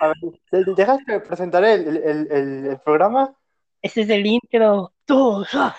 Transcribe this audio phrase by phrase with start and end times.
[0.00, 0.16] A ver,
[0.50, 2.32] ¿de- ¿dejaste de presentar el, el,
[2.66, 3.34] el, programa?
[3.82, 4.92] Ese es el intro.
[5.04, 5.76] Tú, ah.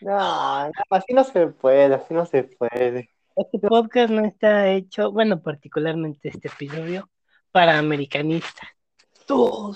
[0.00, 3.10] No, no, así no se puede, así no se puede.
[3.36, 7.08] Este podcast no está hecho, bueno, particularmente este episodio,
[7.52, 8.68] para americanistas.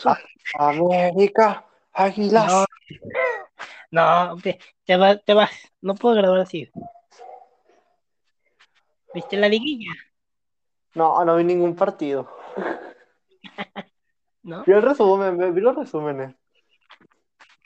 [0.05, 0.19] Ah.
[0.59, 2.67] América, Águilas.
[3.91, 5.51] No, no, te, te vas, te vas.
[5.81, 6.71] No puedo grabar así.
[9.15, 9.93] ¿Viste la liguilla?
[10.95, 12.29] No, no vi ningún partido.
[14.43, 14.63] ¿No?
[14.67, 16.35] Vi el resumen, vi los resúmenes.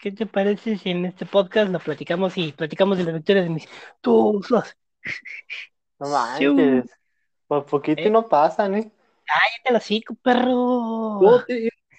[0.01, 3.51] ¿Qué te parece si en este podcast lo platicamos y platicamos de las victorias de
[3.51, 3.69] mis
[4.01, 4.77] tuzos?
[5.99, 6.89] No manches.
[7.49, 8.11] Por poquito y Eh.
[8.11, 8.93] no pasan, ¿eh?
[9.25, 10.55] Cállate los hocico, perro.
[11.19, 11.43] ¿Hubo,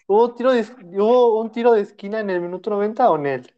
[0.07, 3.53] hubo tiro de, ¿Hubo un tiro de esquina en el minuto 90 o en él?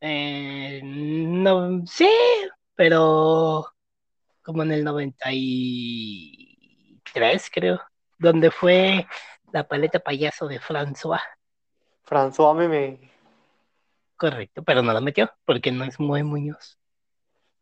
[0.00, 2.08] Eh, no, sí,
[2.74, 3.66] pero
[4.42, 4.84] como en el
[7.14, 7.80] 93, creo,
[8.18, 9.06] donde fue
[9.52, 11.20] la paleta payaso de François.
[12.04, 13.10] François Meme.
[14.16, 16.78] Correcto, pero no la metió porque no es muy Muñoz.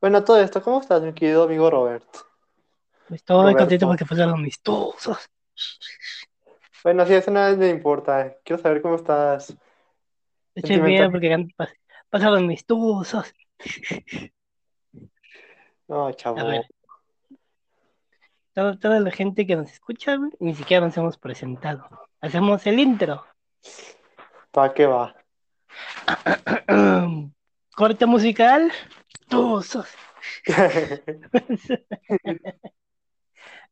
[0.01, 2.05] Bueno, todo esto, ¿cómo estás, mi querido amigo Robert?
[3.11, 3.59] Estoy Roberto.
[3.59, 5.31] contento porque pasaron amistosos.
[6.85, 8.37] Bueno, sí, eso nada me importa.
[8.45, 9.57] Quiero saber cómo estás.
[10.55, 11.11] Sentimental.
[11.11, 11.77] bien porque
[12.11, 13.33] pasaron amistosos.
[15.89, 16.39] No, chavo.
[16.39, 16.67] A ver.
[18.59, 21.89] Toda, toda la gente que nos escucha, güey, ni siquiera nos hemos presentado.
[22.20, 23.25] Hacemos el intro.
[24.50, 25.15] ¿Para qué va?
[27.77, 28.73] Corte musical.
[29.28, 29.87] Tuzos.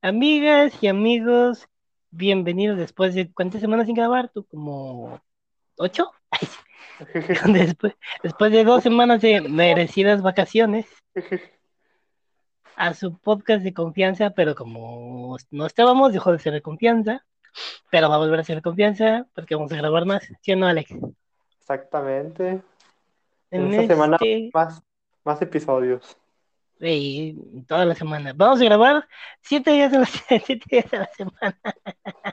[0.02, 1.68] Amigas y amigos,
[2.12, 5.20] bienvenidos después de cuántas semanas sin grabar, tú como
[5.78, 6.12] ocho,
[7.52, 10.86] después, después de dos semanas de merecidas vacaciones
[12.76, 17.24] a su podcast de confianza, pero como no estábamos, dejó de ser de confianza,
[17.90, 20.56] pero va a volver a ser de confianza porque vamos a grabar más, ¿sí o
[20.56, 20.94] no, Alex?
[21.58, 22.60] Exactamente.
[23.50, 24.82] En esta semana este- más,
[25.24, 26.16] más episodios.
[26.78, 28.34] Sí, toda la semana.
[28.36, 29.08] Vamos a grabar
[29.40, 30.06] siete días a la,
[30.44, 31.58] siete días a la semana.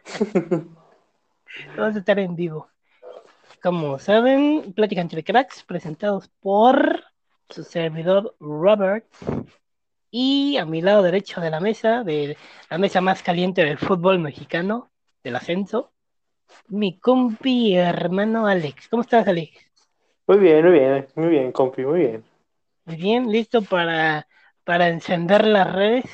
[1.77, 2.67] Vamos a estar en vivo.
[3.61, 7.01] Como saben, Plática entre Cracks, presentados por
[7.49, 9.05] su servidor Robert.
[10.15, 12.37] Y a mi lado derecho de la mesa, de
[12.69, 14.91] la mesa más caliente del fútbol mexicano,
[15.23, 15.91] del ascenso,
[16.67, 18.89] mi compi hermano Alex.
[18.89, 19.57] ¿Cómo estás, Alex?
[20.27, 22.23] Muy bien, muy bien, muy bien, compi, muy bien.
[22.85, 24.27] Muy bien, listo para,
[24.63, 26.05] para encender las redes.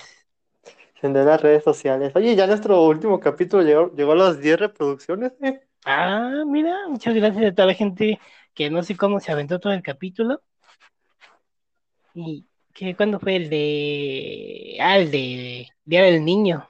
[0.96, 2.14] Encender las redes sociales.
[2.16, 5.60] Oye, ya nuestro último capítulo llegó, llegó a las 10 reproducciones, ¿eh?
[5.84, 8.18] Ah, mira, muchas gracias a toda la gente
[8.54, 10.42] que no sé cómo se aventó todo el capítulo.
[12.14, 12.49] ¿Y
[12.80, 14.78] que cuándo fue el de...
[14.80, 16.70] Ah, el de Día del Niño.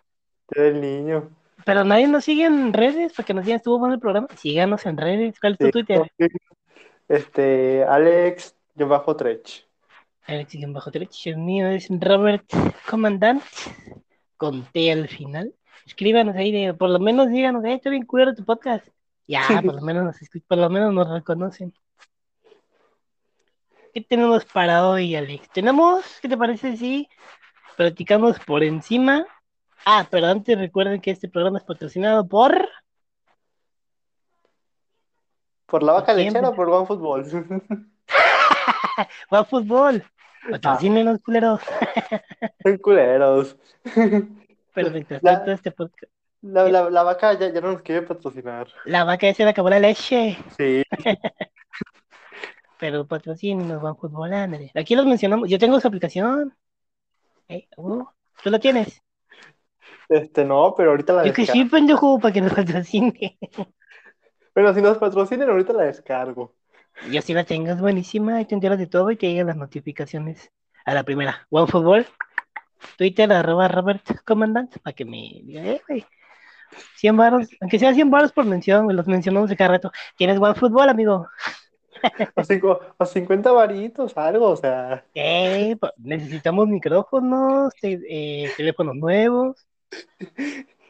[0.50, 1.30] Del niño.
[1.66, 4.28] Pero nadie nos sigue en redes para que nos digan, estuvo bueno el programa.
[4.36, 5.40] Síganos en redes.
[5.40, 6.12] ¿Cuál es tu Sí, Twitter?
[7.08, 9.68] Este, Alex, yo bajo Trech.
[10.26, 11.30] Alex bajo derecho.
[11.30, 12.46] El mío es Robert
[12.90, 13.44] Comandant
[14.38, 15.54] con T al final.
[15.86, 18.88] Escríbanos ahí de, por lo menos díganos, eh, está bien culero tu podcast.
[19.28, 21.74] Ya, por lo menos nos por lo menos nos reconocen.
[23.94, 25.50] ¿Qué tenemos para hoy, Alex?
[25.50, 27.08] Tenemos, ¿qué te parece si
[27.76, 29.26] platicamos por encima?
[29.86, 32.68] Ah, pero antes recuerden que este programa es patrocinado por
[35.66, 37.26] ¿Por la vaca lechera o por OneFootball?
[39.30, 40.04] OneFootball.
[40.52, 41.62] Patrocínenos, culeros.
[42.64, 43.58] Son culeros.
[44.74, 46.12] Pero mientras La- tanto, este podcast.
[46.42, 48.68] La, la, la vaca ya, ya no nos quiere patrocinar.
[48.86, 50.38] La vaca ya se le acabó la leche.
[50.58, 50.84] Sí.
[52.80, 54.72] Pero patrocínenos, OneFootball, ándale.
[54.74, 55.50] Aquí los mencionamos.
[55.50, 56.56] Yo tengo su aplicación.
[57.50, 58.06] Eh, uh,
[58.42, 59.04] ¿Tú la tienes?
[60.08, 63.38] Este, no, pero ahorita la Yo que sí, pendejo, para que nos patrocine.
[64.54, 66.56] Pero si nos patrocinan, ahorita la descargo.
[67.12, 68.42] Yo sí la tengo, es buenísima.
[68.42, 70.52] Y te enteras de todo y te llegan las notificaciones
[70.86, 71.48] a la primera.
[71.50, 72.08] OneFootball,
[72.98, 76.06] Twitter, arroba Robert Commandant, para que me diga, eh, güey.
[76.96, 79.92] 100 baros, aunque sea 100 baros por mención, los mencionamos de cada rato.
[80.16, 81.28] ¿Tienes OneFootball, amigo?
[82.36, 85.06] O, cinco, o 50 varitos, algo, o sea.
[85.98, 89.68] Necesitamos micrófonos, te- eh, teléfonos nuevos.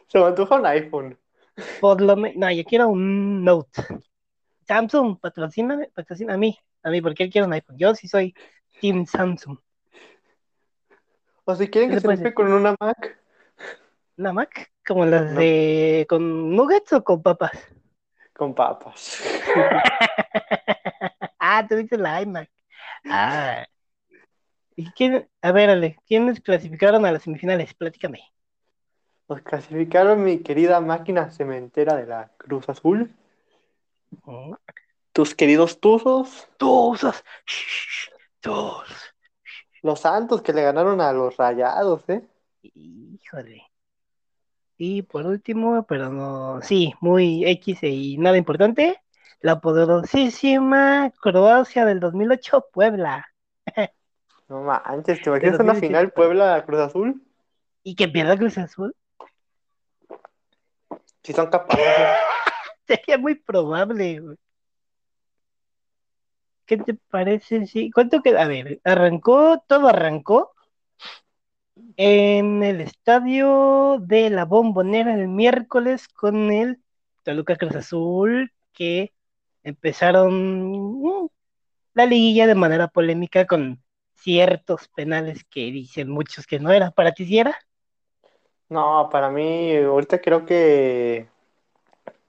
[0.06, 1.18] Se me antoja un iPhone.
[1.80, 3.82] Por lo menos, no, yo quiero un Note.
[4.66, 7.76] Samsung, patrocina, patrocina a mí, a mí, porque él quiere un iPhone.
[7.78, 8.34] Yo sí soy
[8.80, 9.58] Team Samsung.
[11.44, 13.18] O si quieren ¿Qué que se rife con una Mac,
[14.16, 14.70] ¿Una Mac?
[14.86, 15.40] ¿Como las No.
[15.40, 17.50] de con nuggets o con papas?
[18.32, 19.22] con papas.
[21.58, 22.50] ah, tú dices la iMac.
[23.04, 23.66] Ah.
[24.76, 27.74] ¿Y quién, a ver, Ale, ¿quiénes clasificaron a las semifinales?
[27.74, 28.22] Platícame.
[29.28, 33.14] Los clasificaron mi querida máquina cementera de la Cruz Azul.
[34.24, 34.54] Mm.
[35.12, 36.48] Tus queridos Tuzos.
[36.56, 37.22] Tuzos.
[38.40, 39.14] Tuzos.
[39.82, 42.22] Los Santos que le ganaron a los Rayados, ¿eh?
[42.62, 43.62] Híjole.
[44.76, 49.00] Y por último, pero no, sí, muy X y nada importante,
[49.40, 53.26] la poderosísima Croacia del 2008, Puebla.
[54.48, 57.22] No manches, ¿te imaginas una final Puebla-Cruz Azul?
[57.82, 58.94] ¿Y que pierda Cruz Azul?
[61.22, 61.84] Si son capaces.
[62.86, 64.36] Sería muy probable, güey.
[66.66, 67.66] ¿Qué te parece?
[67.66, 67.90] Sí.
[67.90, 68.42] ¿Cuánto queda?
[68.42, 70.52] A ver, arrancó, todo arrancó
[71.96, 76.80] en el estadio de la Bombonera el miércoles con el
[77.22, 79.12] Toluca Cruz Azul, que
[79.62, 81.28] empezaron mm,
[81.94, 83.82] la liguilla de manera polémica con
[84.16, 86.90] ciertos penales que dicen muchos que no era.
[86.92, 87.58] ¿Para ti si era?
[88.68, 91.28] No, para mí, ahorita creo que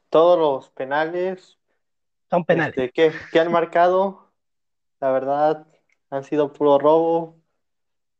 [0.09, 1.57] todos los penales
[2.31, 2.81] Son penales.
[2.81, 4.31] este, que, que han marcado,
[5.01, 5.67] la verdad,
[6.09, 7.37] han sido puro robo.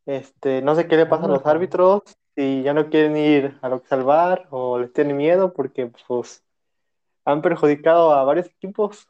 [0.06, 1.48] Este, no sé qué le pasa a los robo.
[1.48, 2.04] árbitros,
[2.36, 6.44] si ya no quieren ir a lo que salvar o les tienen miedo porque pues
[7.26, 9.08] han perjudicado a varios equipos.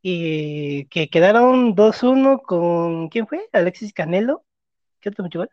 [0.00, 3.08] Y que quedaron 2-1 con.
[3.08, 3.48] ¿Quién fue?
[3.52, 4.44] Alexis Canelo.
[5.00, 5.50] ¿Qué otro gol?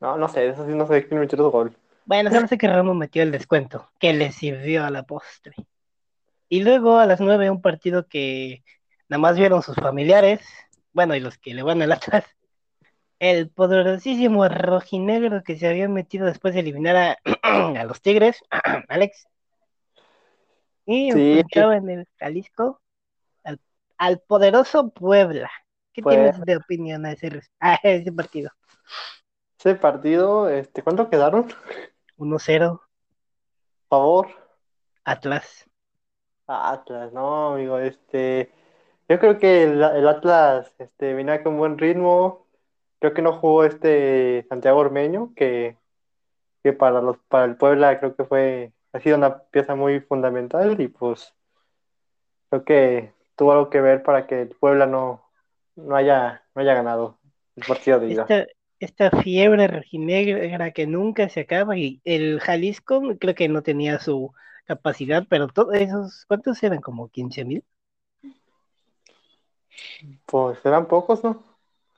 [0.00, 1.76] No, no sé, eso sí no sé quién metió el gol.
[2.04, 5.54] Bueno, solo sé que Ramos metió el descuento, que le sirvió a la postre.
[6.48, 8.62] Y luego a las 9 un partido que
[9.08, 10.46] nada más vieron sus familiares,
[10.92, 12.24] bueno, y los que le van al Atlas,
[13.18, 17.18] el poderosísimo rojinegro que se había metido después de eliminar a,
[17.80, 18.42] a los Tigres,
[18.88, 19.26] Alex,
[20.86, 21.42] y Sí.
[21.52, 22.80] en el Jalisco
[23.44, 23.60] al,
[23.98, 25.50] al poderoso Puebla.
[25.92, 26.32] ¿Qué Puebla.
[26.32, 28.50] tienes de opinión a ese, a ese partido?
[29.58, 31.48] Ese partido, este, ¿cuánto quedaron?
[32.18, 32.80] 1-0,
[33.88, 34.28] Por favor.
[35.04, 35.68] Atlas.
[36.46, 38.52] Atlas, no, amigo, este,
[39.08, 42.46] yo creo que el, el Atlas, este, venía con buen ritmo,
[42.98, 45.78] creo que no jugó este Santiago Ormeño, que,
[46.62, 50.80] que para los, para el Puebla creo que fue, ha sido una pieza muy fundamental
[50.80, 51.34] y pues
[52.48, 55.20] creo que tuvo algo que ver para que el Puebla no,
[55.74, 57.18] no haya, no haya ganado
[57.56, 58.22] el partido de ida.
[58.22, 58.46] esta,
[58.78, 64.32] esta fiebre rojinegra que nunca se acaba y el Jalisco creo que no tenía su
[64.64, 66.80] capacidad, pero todos esos, ¿cuántos eran?
[66.80, 67.64] Como 15 mil,
[70.26, 71.42] Pues eran pocos, ¿no?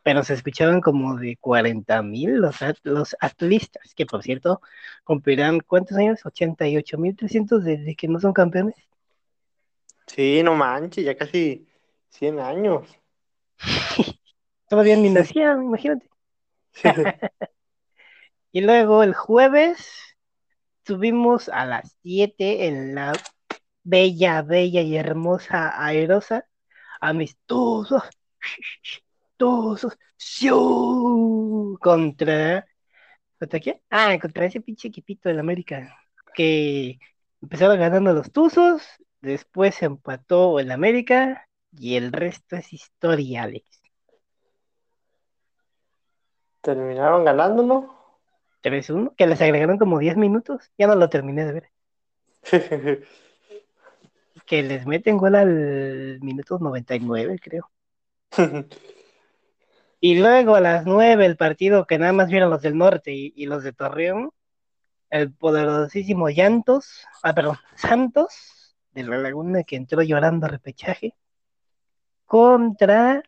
[0.06, 4.60] Pero se escuchaban como de 40 mil los, at- los atlistas, que por cierto
[5.02, 6.24] cumplirán, ¿cuántos años?
[6.24, 8.76] 88 mil 300 desde que no son campeones.
[10.06, 11.66] Sí, no manches, ya casi
[12.08, 12.86] 100 años.
[14.68, 16.08] Todavía ni nacían, imagínate.
[18.52, 19.88] Y luego el jueves
[20.86, 23.12] subimos a las 7 en la
[23.82, 26.46] bella, bella y hermosa airosa
[27.00, 28.04] amistosos,
[29.36, 31.78] amistosos, ¡siu!
[31.80, 32.66] contra,
[33.38, 33.80] ¿contra quién?
[33.90, 35.96] Ah, contra ese pinche equipito del América,
[36.34, 36.98] que
[37.42, 38.82] empezaron ganando los Tuzos,
[39.20, 43.82] después empató el América y el resto es historia, Alex.
[46.62, 47.96] Terminaron ganándonos.
[48.62, 51.70] 3-1, que les agregaron como 10 minutos, ya no lo terminé de ver.
[54.44, 57.68] Que les meten gol al minuto 99, creo.
[60.06, 63.32] Y luego a las 9 el partido que nada más vieron los del norte y,
[63.34, 64.30] y los de Torreón,
[65.10, 71.16] el poderosísimo Llantos, ah, perdón, Santos, de la Laguna que entró llorando a repechaje,
[72.24, 73.20] contra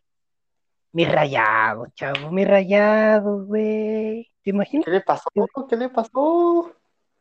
[0.92, 4.30] mi rayado, chavo, mi rayado, güey.
[4.44, 4.84] ¿Te imaginas?
[4.84, 5.28] ¿Qué le pasó?
[5.68, 6.72] ¿Qué le pasó?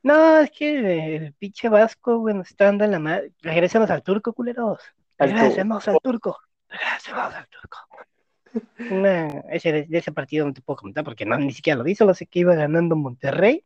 [0.04, 3.32] No, es que el pinche Vasco, güey, nos está dando en la madre.
[3.42, 4.80] Regrésanos al turco, culeros.
[5.18, 6.38] Al Regrésanos al turco.
[6.70, 7.78] Regrésanos al turco.
[8.90, 11.96] Una, ese, de ese partido no te puedo comentar porque no, ni siquiera lo vi,
[11.96, 13.66] solo sé que iba ganando Monterrey.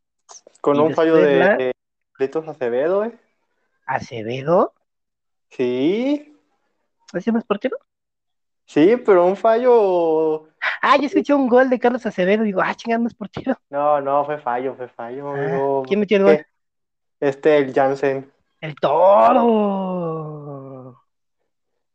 [0.61, 1.73] Con un fallo de, la- de
[2.47, 3.17] Acevedo, ¿eh?
[3.85, 4.73] Acevedo,
[5.49, 6.33] Sí,
[7.13, 7.77] ¿ese es portero?
[8.65, 10.47] sí, pero un fallo.
[10.81, 13.57] Ah, yo escuché un gol de Carlos Acevedo y digo, ah, chingada, no es portero.
[13.69, 15.83] No, no, fue fallo, fue fallo, Ah, amigo.
[15.87, 16.37] ¿Quién metió el gol?
[16.37, 16.45] ¿Qué?
[17.19, 18.31] Este, el Jansen.
[18.61, 19.41] El toro.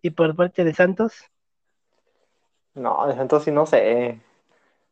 [0.02, 1.14] Y por parte de Santos,
[2.76, 4.20] No, de Santos sí no sé.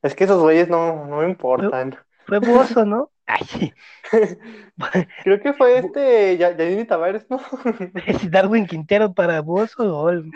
[0.02, 1.96] Es que esos güeyes no, no me importan.
[2.26, 3.10] fue Bozo, ¿no?
[3.26, 3.72] Ay.
[5.22, 7.40] Creo que fue este Ya- Yanini Tavares, ¿no?
[8.06, 10.30] Es Darwin Quintero para Bozo, gol.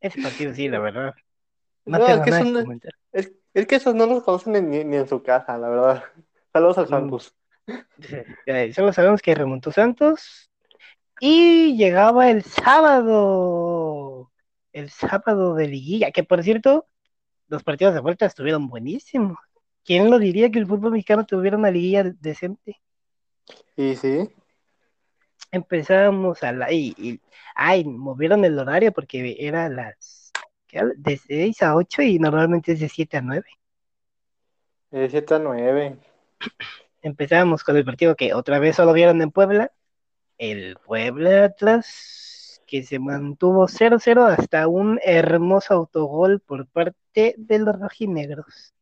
[0.00, 1.14] Ese partido sí, la verdad.
[1.86, 2.30] No No, es que
[2.62, 2.92] comentar.
[3.12, 6.04] es, es que esos no los conocen ni, ni en su casa, la verdad.
[6.52, 6.88] Saludos al Mm.
[6.88, 7.34] Santos.
[8.74, 10.50] Solo sabemos que remontó Santos
[11.20, 14.30] y llegaba el sábado.
[14.74, 16.86] El sábado de liguilla, que por cierto,
[17.48, 19.38] los partidos de vuelta estuvieron buenísimos.
[19.84, 22.80] ¿Quién lo diría que el fútbol mexicano tuviera una liguilla decente?
[23.76, 24.28] Y sí,
[25.52, 26.72] Empezábamos a la.
[26.72, 27.20] Y, y-
[27.54, 30.32] ay, movieron el horario porque era las.
[30.66, 30.82] ¿qué?
[30.96, 33.46] De 6 a 8 y normalmente es de 7 a 9.
[34.90, 35.98] de 7 a 9.
[37.02, 39.72] Empezábamos con el partido que otra vez solo vieron en Puebla.
[40.38, 41.86] El Puebla Atlas,
[42.66, 48.74] que se mantuvo 0-0 hasta un hermoso autogol por parte de los rojinegros.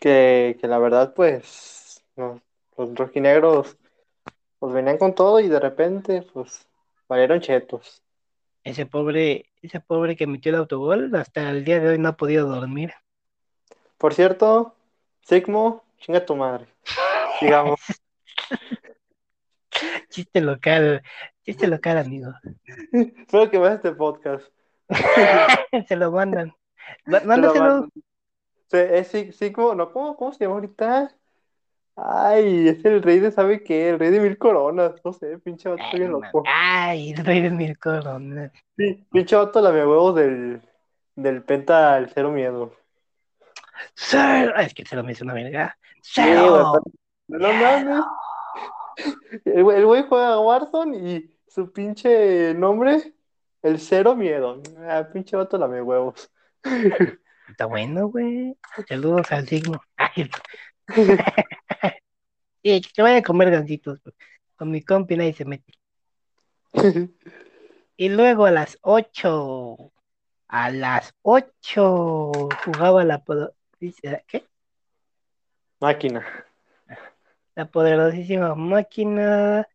[0.00, 2.40] Que, que la verdad, pues, los
[2.76, 3.76] rojinegros
[4.58, 6.66] pues venían con todo y de repente, pues,
[7.08, 8.02] valieron chetos.
[8.62, 12.16] Ese pobre, ese pobre que metió el autogol, hasta el día de hoy no ha
[12.16, 12.94] podido dormir.
[13.98, 14.74] Por cierto,
[15.20, 16.66] Sigmo, chinga tu madre.
[17.40, 17.80] Digamos,
[20.14, 21.02] Chiste local,
[21.44, 22.32] chiste local, amigo.
[22.92, 24.46] espero que veas este podcast.
[25.88, 26.54] se lo mandan.
[27.06, 27.64] Lo Mándaselo.
[27.64, 27.88] mando.
[28.70, 31.10] Sí, es Sig- Sigmo, no, ¿cómo, cómo se llama ahorita?
[31.96, 33.88] Ay, es el rey de, ¿sabe qué?
[33.90, 34.92] El rey de mil coronas.
[35.04, 36.44] No sé, pinche vato, estoy bien loco.
[36.46, 38.52] Ay, el rey de mil coronas.
[38.76, 40.62] Sí, pinche vato, la me huevos del,
[41.16, 42.72] del penta al cero miedo.
[43.94, 44.54] Cero.
[44.58, 45.76] Es que cero me hizo una verga.
[46.02, 46.72] Sí, Cero.
[47.26, 48.04] pero- no mames.
[49.44, 53.14] El güey el güey juega a Warzone y su pinche nombre,
[53.62, 54.62] el cero miedo.
[54.88, 56.30] Ah, pinche vato, la me huevos.
[57.48, 58.56] Está bueno, güey.
[58.88, 59.80] Saludos al signo.
[62.62, 64.00] Sí, que vaya a comer gancitos.
[64.02, 64.14] güey.
[64.56, 65.72] Con mi compi nadie se mete.
[67.96, 69.92] Y luego a las 8,
[70.48, 72.32] a las 8
[72.64, 73.22] jugaba la,
[74.26, 74.48] ¿qué?
[75.78, 76.26] Máquina.
[77.54, 79.66] La poderosísima máquina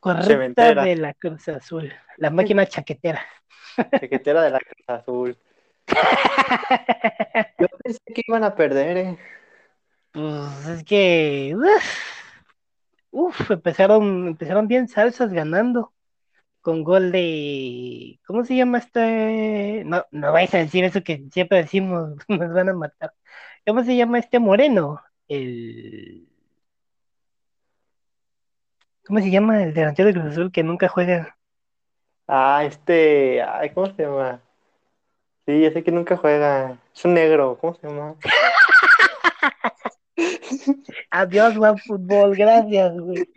[0.00, 0.84] correcta Cementera.
[0.84, 1.92] de la Cruz Azul.
[2.16, 3.24] La máquina chaquetera.
[3.76, 5.38] Chaquetera de la Cruz Azul.
[7.58, 9.18] Yo pensé que iban a perder, eh.
[10.12, 11.54] Pues es que.
[11.56, 11.84] Uf,
[13.10, 15.92] uf, empezaron, empezaron bien salsas ganando.
[16.60, 18.18] Con gol de.
[18.26, 19.82] ¿Cómo se llama este?
[19.84, 23.12] No, no vais a decir eso que siempre decimos, nos van a matar.
[23.66, 25.00] ¿Cómo se llama este moreno?
[25.28, 26.28] El.
[29.06, 31.36] ¿Cómo se llama el delantero de Cruz Azul que nunca juega?
[32.26, 33.42] Ah, este.
[33.42, 34.40] Ay, ¿cómo se llama?
[35.46, 36.78] Sí, ya sé que nunca juega.
[36.94, 38.16] Es un negro, ¿cómo se llama?
[41.10, 43.28] Adiós, Juan Fútbol, gracias, güey.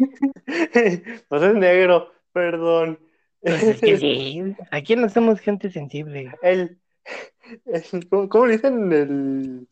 [1.30, 3.00] Pues es negro, perdón.
[3.42, 6.34] Pues es que sí, aquí no somos gente sensible.
[6.42, 6.80] El,
[7.66, 8.92] el- ¿cómo, cómo le dicen?
[8.92, 9.68] El.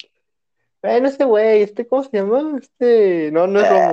[0.87, 2.57] Bueno, ese güey, este, ¿cómo se llama?
[2.61, 3.29] Este.
[3.33, 3.91] No, no es Romo.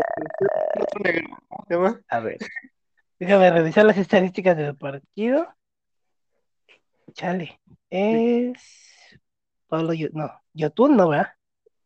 [0.75, 1.27] Es otro negro.
[1.49, 2.01] ¿Cómo se llama?
[2.09, 2.39] A ver,
[3.19, 5.49] déjame revisar las estadísticas del partido.
[7.13, 7.61] Chale,
[7.91, 8.59] es
[9.67, 11.33] Pablo, Yo- no, Yotun, no, ¿verdad?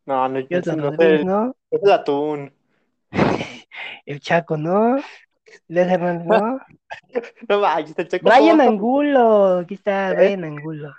[0.05, 1.57] No, no, Yotun no, es no.
[1.71, 2.53] es el atún.
[4.05, 4.97] El Chaco, no.
[5.69, 6.61] Les Hernández, no.
[7.49, 10.15] No manches, el checo Brian Angulo, aquí está ¿Eh?
[10.15, 10.95] Brian Angulo.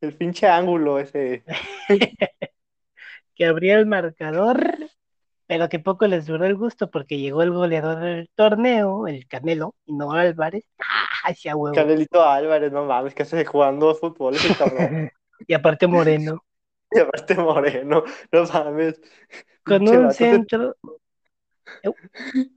[0.00, 1.44] El pinche ángulo ese.
[3.36, 4.58] Que abría el marcador,
[5.46, 9.74] pero que poco les duró el gusto porque llegó el goleador del torneo, el Canelo,
[9.84, 10.64] y no Álvarez.
[10.80, 11.74] ¡Ah, huevo!
[11.74, 15.10] Canelito Álvarez, no mames, que hace jugando fútbol ese cabrón.
[15.46, 16.42] Y aparte Moreno.
[16.90, 19.00] Y aparte moreno, no mames.
[19.64, 20.76] Con un centro.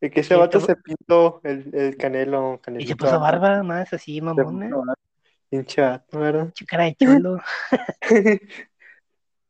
[0.00, 2.60] Y que ese vato se pintó el, el canelo.
[2.78, 4.94] Y se puso barba más así, mamona.
[5.48, 6.52] Pinche vato, ¿verdad?
[6.54, 7.38] Su cara de cholo.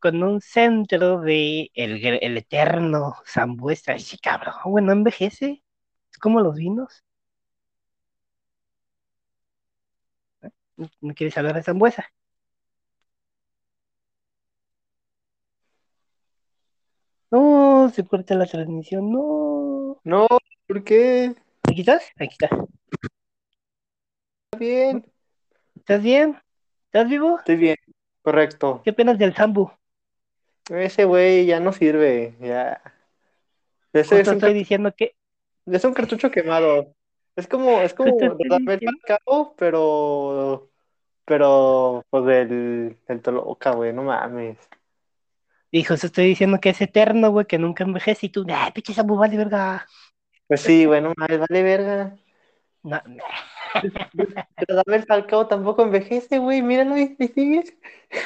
[0.06, 3.98] Con un centro de el, el eterno Zambuesa.
[3.98, 5.64] Sí, cabrón, güey, no envejece.
[6.12, 7.04] Es como los vinos.
[10.42, 10.50] ¿Eh?
[10.76, 12.06] ¿No- ¿No quieres hablar de Zambuesa?
[17.30, 19.10] No, se corta la transmisión.
[19.12, 20.00] No.
[20.04, 20.26] No,
[20.66, 21.34] ¿por qué?
[21.64, 22.04] ¿Aquí estás?
[22.18, 22.50] Aquí estás.
[24.50, 25.06] Está bien.
[25.76, 26.38] ¿Estás bien?
[26.86, 27.38] ¿Estás vivo?
[27.38, 27.76] Estoy bien.
[28.22, 28.82] Correcto.
[28.84, 29.70] ¿Qué penas del Zambu?
[30.70, 32.34] Ese güey ya no sirve.
[32.40, 32.80] Ya.
[33.92, 35.14] Ese es un, estoy diciendo que
[35.66, 36.94] es un cartucho quemado.
[37.34, 38.18] Es como, es como.
[38.18, 40.70] Falcao, pero.
[41.24, 44.58] Pero, pues del, del Toluca, güey, no mames.
[45.72, 48.26] Dijo, eso estoy diciendo que es eterno, güey, que nunca envejece.
[48.26, 49.86] Y tú, nah, pinche Zambu, vale, verga.
[50.46, 52.16] Pues sí, güey, no mames, vale verga.
[52.84, 53.24] No, nah.
[54.56, 56.62] Pero Dame Falcao tampoco envejece, güey.
[56.62, 57.64] Míralo ahí sigue.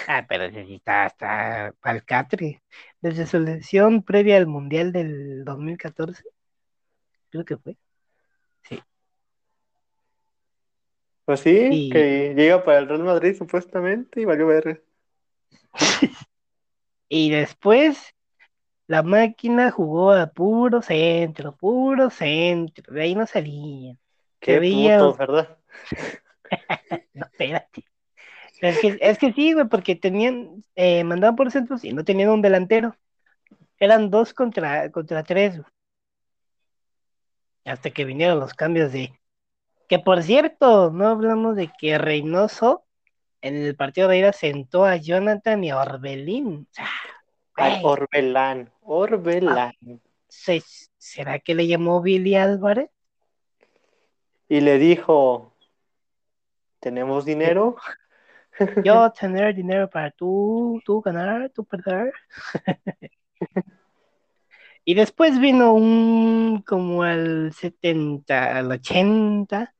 [0.06, 2.62] Ah, pero está, está palcatre.
[3.00, 6.22] Desde su lesión previa al Mundial del 2014,
[7.30, 7.76] creo que fue.
[8.62, 8.80] Sí.
[11.24, 14.84] Pues sí, Y- que llega para el Real Madrid supuestamente y valió ver.
[17.12, 18.14] Y después
[18.86, 22.94] la máquina jugó a puro centro, puro centro.
[22.94, 23.96] De ahí no salía.
[24.40, 25.58] Qué veía- puto, ¿verdad?
[27.14, 27.84] No, espérate.
[28.60, 32.30] Es que, es que sí, güey, porque tenían, eh, mandaban por centros y no tenían
[32.30, 32.96] un delantero.
[33.78, 35.56] Eran dos contra, contra tres.
[35.58, 35.68] güey.
[37.64, 39.18] Hasta que vinieron los cambios de.
[39.88, 42.84] Que por cierto, no hablamos de que Reynoso
[43.42, 46.68] en el partido de ida sentó a Jonathan y a Orbelín.
[47.54, 49.72] Ay, Orbelán, Orbelán.
[50.28, 50.62] ¿se-
[50.98, 52.90] ¿será que le llamó Billy Álvarez?
[54.50, 55.56] Y le dijo,
[56.80, 57.76] ¿tenemos dinero?
[58.82, 62.12] Yo tener dinero para tú, tú ganar, tú perder.
[64.84, 69.74] y después vino un, como al 70, al 80,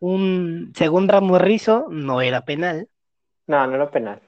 [0.00, 2.88] un, según Ramos Rizo, no era penal,
[3.46, 4.20] No, no era penal.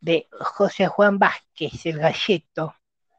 [0.00, 2.74] de José Juan Vázquez, el galleto,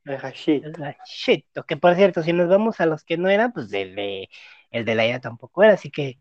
[0.06, 0.64] Deja shit.
[0.64, 3.96] el galleto, que por cierto, si nos vamos a los que no eran, pues el
[3.96, 4.30] de,
[4.76, 6.20] el de la ida tampoco era, así que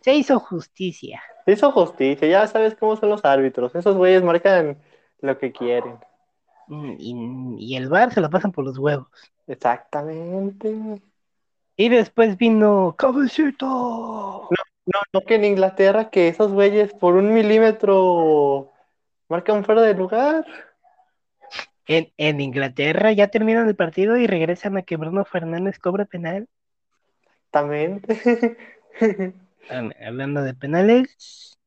[0.00, 1.22] se hizo justicia.
[1.44, 3.74] Se hizo justicia, ya sabes cómo son los árbitros.
[3.74, 4.78] Esos güeyes marcan
[5.20, 5.98] lo que quieren.
[6.68, 9.08] Mm, Y, y el VAR se lo pasan por los huevos.
[9.46, 10.70] Exactamente.
[10.70, 11.00] No,
[11.76, 14.48] Y después vino Cabecito.
[15.12, 18.72] no que en Inglaterra que esos güeyes por un milímetro
[19.28, 20.46] marcan fuera de lugar.
[21.86, 26.48] En, en Inglaterra ya terminan el partido y regresan a que Bruno Fernández cobra penal.
[27.52, 28.08] Exactamente.
[29.68, 31.58] Hab- Hablando de penales,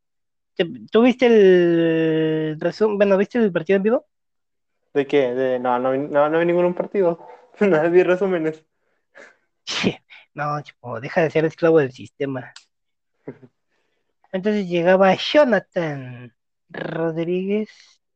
[0.55, 2.97] ¿te- ¿tú viste el resumen?
[2.97, 4.07] Bueno, ¿viste el partido en vivo?
[4.93, 5.33] ¿De qué?
[5.35, 5.59] De...
[5.59, 7.19] No, no, no, no vi ningún partido.
[7.59, 8.65] Nada, vi resúmenes.
[10.35, 10.61] No,
[11.01, 12.53] deja de ser esclavo del sistema.
[14.31, 16.33] Entonces llegaba Jonathan
[16.69, 17.69] Rodríguez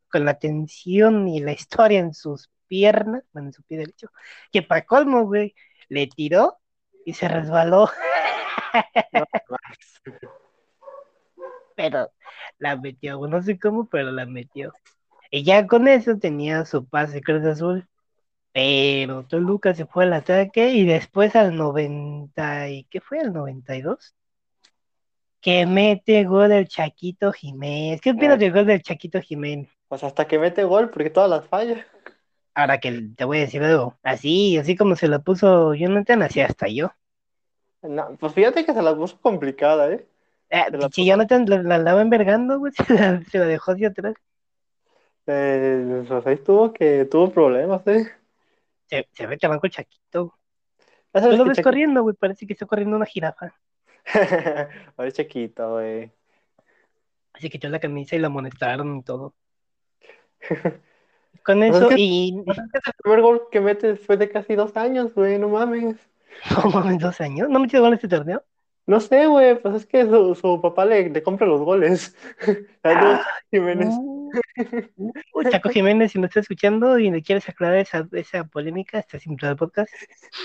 [0.10, 4.10] con la tensión y la historia en sus piernas, bueno, en su pie derecho,
[4.52, 5.54] que para colmo, güey,
[5.90, 6.58] le tiró
[7.08, 7.90] y se resbaló.
[11.76, 12.12] pero
[12.60, 14.74] la metió, no sé cómo, pero la metió.
[15.32, 17.88] Y ya con eso tenía su pase Cruz Azul.
[18.52, 23.20] Pero Toluca se fue al ataque y después al 90 y ¿qué fue?
[23.20, 24.16] ¿Al 92?
[25.40, 28.02] Que mete gol del Chaquito Jiménez.
[28.02, 28.40] ¿Qué opinas Ah.
[28.40, 29.70] del gol del Chaquito Jiménez?
[29.88, 31.86] Pues hasta que mete gol, porque todas las falla.
[32.58, 34.00] Ahora que te voy a decir algo.
[34.02, 36.92] Así, así como se lo puso Jonathan, así hasta yo.
[37.84, 40.08] No, pues fíjate que se las puso complicada, ¿eh?
[40.50, 42.74] Eh, la pinche puso- Jonathan la, la andaba envergando, güey.
[42.88, 44.16] Se la, se la dejó hacia atrás.
[45.28, 48.08] Eh, pues ahí tuvo que tuvo problemas, ¿eh?
[48.88, 50.34] Se, se ve chamanco Chaquito.
[51.12, 52.16] Tú sabes lo que ves Chaquito- corriendo, güey.
[52.16, 53.54] Parece que está corriendo una jirafa.
[54.98, 56.12] Ahora es chiquito, güey.
[57.36, 59.36] Se quitó la camisa y la amonestaron y todo.
[61.44, 64.30] Con es eso, que- y es que es el primer gol que mete después de
[64.30, 65.96] casi dos años, güey, no mames.
[66.66, 67.50] no mames, dos años.
[67.50, 68.44] ¿No metió gol este torneo?
[68.86, 72.16] No sé, güey, pues es que su, su papá le, le compra los goles.
[72.84, 73.20] Saludos,
[73.52, 73.90] Jiménez.
[74.00, 74.32] Uh,
[75.34, 79.26] uh, Chaco Jiménez, si me estás escuchando y le quieres aclarar esa, esa polémica, estás
[79.26, 79.92] invitado al podcast.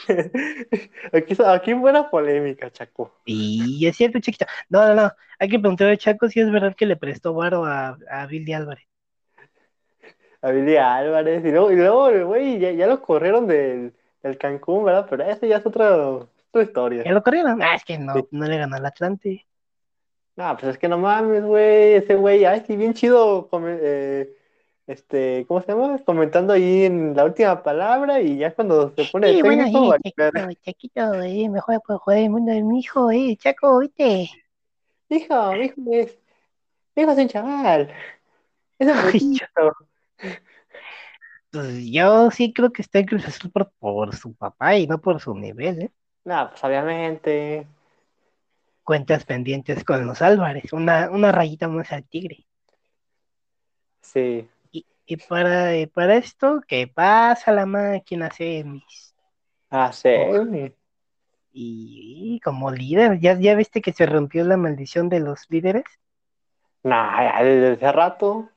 [1.12, 3.12] Aquí, aquí buena polémica, Chaco.
[3.24, 4.46] Y es cierto, chiquito.
[4.68, 5.12] No, no, no.
[5.38, 8.52] Hay que preguntarle a Chaco si es verdad que le prestó varo a, a Billy
[8.52, 8.86] Álvarez.
[10.42, 11.44] A Billy Álvarez.
[11.44, 15.06] Y luego, y luego güey, ya, ya lo corrieron del, del Cancún, ¿verdad?
[15.08, 17.04] Pero esa ya es otra, otra historia.
[17.04, 17.62] ¿Ya lo corrieron?
[17.62, 18.26] Ah, es que no, Sí.
[18.32, 19.46] no le ganó al Atlante.
[20.36, 21.94] No, pues es que no mames, güey.
[21.94, 23.48] Ese güey, ay, sí, bien chido.
[23.68, 24.34] eh,
[24.86, 25.98] este, ¿cómo se llama?
[26.04, 29.94] Comentando ahí en la última palabra y ya cuando se pone de Sí, bueno, técnico,
[29.94, 30.12] sí.
[30.12, 34.30] Chaquito, Chaquito, eh, mejor puede jugar el mundo de mi hijo, eh, Chaco, ¿viste?
[35.08, 36.18] Hijo, mi hijo es,
[36.96, 37.90] mi hijo es un chaval.
[38.78, 39.44] Es un poquito.
[41.50, 45.00] Pues yo sí creo que está en Cruz Azul por, por su papá y no
[45.00, 45.92] por su nivel, ¿eh?
[46.24, 47.66] No, pues obviamente.
[48.84, 52.46] Cuentas pendientes con los Álvarez, una, una rayita más al tigre.
[54.02, 54.48] Sí.
[54.70, 59.14] Y, y para, y para esto, ¿qué pasa la máquina semis?
[59.70, 60.74] Ah, sí, güey.
[61.52, 65.84] Y, y como líder, ¿ya, ¿ya viste que se rompió la maldición de los líderes?
[66.84, 68.48] Nah, ya desde hace rato.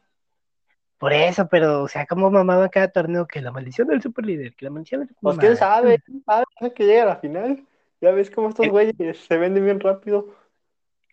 [1.06, 4.66] Por eso, pero, o sea, como mamaba cada torneo que la maldición del superlíder, que
[4.66, 7.64] la maldición del Pues quién sabe, quién sabe, que llega a la final.
[8.02, 10.36] Ya ves cómo estos güeyes se venden bien rápido.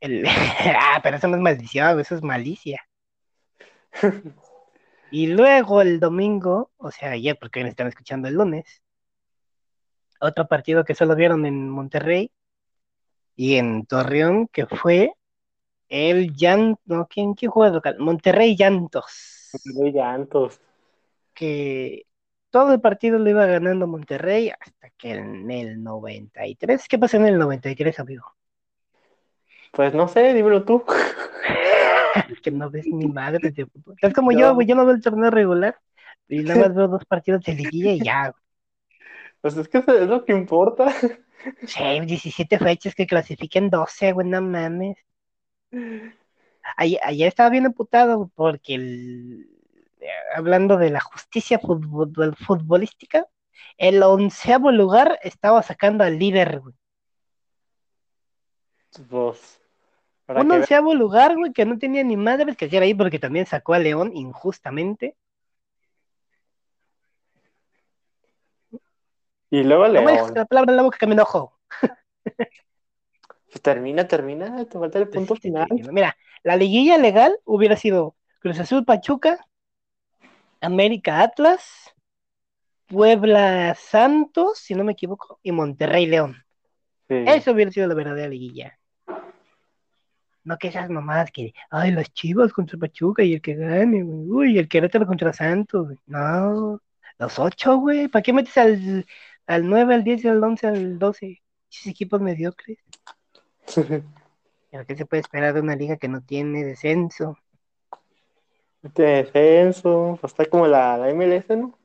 [0.00, 0.24] El...
[0.80, 2.80] ah, pero eso no es maldición, eso es malicia.
[5.10, 8.80] y luego el domingo, o sea, ayer, porque hoy me están escuchando el lunes,
[10.22, 12.32] otro partido que solo vieron en Monterrey
[13.36, 15.12] y en Torreón, que fue
[15.90, 17.96] el Llanto, no, ¿quién, quién juega local?
[17.98, 19.41] Monterrey Llantos.
[19.52, 20.60] Monterrey Llantos.
[21.34, 22.06] Que
[22.50, 26.86] todo el partido lo iba ganando Monterrey hasta que en el 93.
[26.88, 28.34] ¿Qué pasó en el 93, amigo?
[29.72, 30.84] Pues no sé, dímelo tú.
[32.42, 33.96] que no ves ni madre de fútbol.
[34.00, 35.78] Es como yo, güey, yo no veo el torneo regular
[36.28, 38.34] y nada más veo dos partidos de liguilla y ya.
[39.40, 40.92] Pues es que es lo que importa.
[41.66, 44.96] Sí, 17 fechas que clasifiquen 12, güey, no mames.
[46.76, 49.52] Ayer, ayer estaba bien amputado porque el,
[50.34, 53.26] hablando de la justicia futbolística,
[53.76, 56.74] el onceavo lugar estaba sacando al líder, güey.
[59.08, 59.60] Pues,
[60.28, 63.74] Un onceavo lugar, güey, que no tenía ni madres que hacer ahí porque también sacó
[63.74, 65.16] a León injustamente.
[69.50, 70.04] Y luego León.
[70.04, 71.58] No me la palabra en la boca que me enojo.
[73.52, 75.68] Pues termina, termina, te falta el punto final.
[75.90, 79.46] Mira, la liguilla legal hubiera sido Cruz Azul Pachuca,
[80.62, 81.94] América Atlas,
[82.86, 86.42] Puebla Santos, si no me equivoco, y Monterrey León.
[87.10, 88.78] Eso hubiera sido la verdadera liguilla.
[90.44, 94.30] No que esas mamadas que, ay, las chivas contra Pachuca y el que gane, güey.
[94.30, 95.98] Uy, el Querétaro contra Santos, güey.
[96.06, 96.80] No,
[97.18, 98.08] los ocho, güey.
[98.08, 99.04] ¿Para qué metes al,
[99.46, 101.42] al 9, al 10, al 11, al 12?
[101.70, 102.78] Esos equipos mediocres.
[104.86, 107.36] ¿Qué se puede esperar de una liga que no tiene descenso?
[108.94, 111.78] tiene descenso, pues está como la, la MLS, ¿no?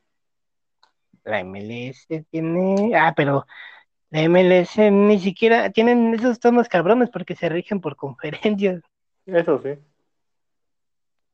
[1.24, 2.92] La MLS tiene.
[2.96, 3.46] Ah, pero
[4.10, 8.82] la MLS ni siquiera tienen esos tonos cabrones porque se rigen por conferencias.
[9.26, 9.78] Eso sí.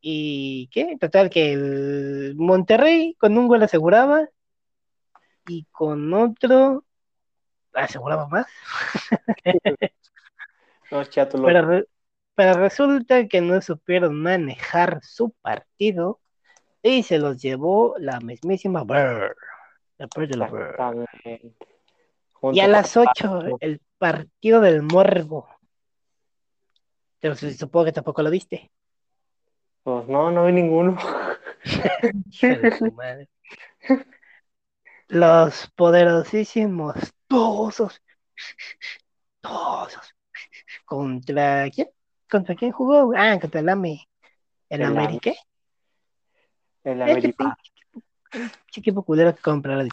[0.01, 0.97] ¿Y qué?
[0.99, 4.27] Total, que el Monterrey con un gol aseguraba
[5.47, 6.83] y con otro
[7.73, 8.47] aseguraba más.
[10.93, 11.83] no, chato, pero,
[12.35, 16.19] pero resulta que no supieron manejar su partido
[16.81, 19.35] y se los llevó la mismísima Bird.
[19.97, 20.49] La de la
[22.51, 25.47] Y a las 8, el partido del morbo.
[27.19, 28.69] Pero supongo que tampoco lo viste.
[29.83, 30.97] Pues no, no vi ninguno.
[35.07, 36.95] Los poderosísimos
[37.27, 38.01] todos,
[39.41, 40.15] todos,
[40.93, 41.89] contra quién?
[42.29, 43.13] ¿Contra quién jugó?
[43.17, 44.07] Ah, contra el AME.
[44.69, 45.31] ¿El, ¿El América?
[46.83, 47.57] El América.
[48.29, 49.87] Qué equipo culero que comprar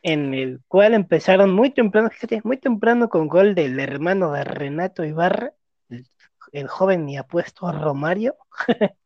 [0.00, 5.04] En el cual empezaron muy temprano, fíjate, muy temprano con gol del hermano de Renato
[5.04, 5.52] Ibarra,
[6.52, 8.36] el, joven y apuesto Romario,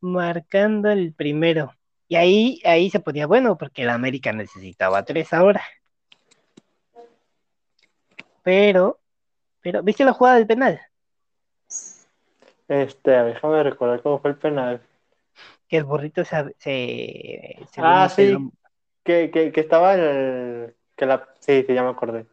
[0.00, 1.74] marcando el primero.
[2.08, 5.62] Y ahí, ahí se ponía bueno, porque el América necesitaba tres ahora.
[8.42, 9.00] Pero
[9.62, 10.80] pero, ¿viste la jugada del penal?
[12.68, 14.82] Este, déjame recordar cómo fue el penal.
[15.68, 16.54] Que el burrito se.
[16.58, 18.36] se, ah, sí.
[19.04, 20.74] Que, que, que, estaba el.
[20.96, 22.26] Que la, sí, sí, ya me acordé.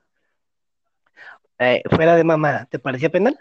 [1.60, 3.38] Eh, fuera de mamá, ¿te parecía penal?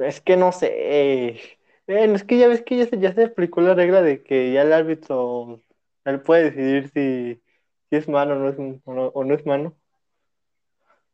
[0.00, 0.72] Es que no sé.
[0.74, 1.40] Eh,
[1.86, 4.62] es que ya ves que ya se, ya se aplicó la regla de que ya
[4.62, 5.60] el árbitro
[6.04, 7.42] él puede decidir si,
[7.90, 9.76] si es mano o no es, o no, o no es mano.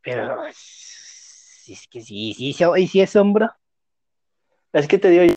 [0.03, 3.57] Pero si es que sí, sí, sí, y si es sombra.
[4.73, 5.35] Es que te digo.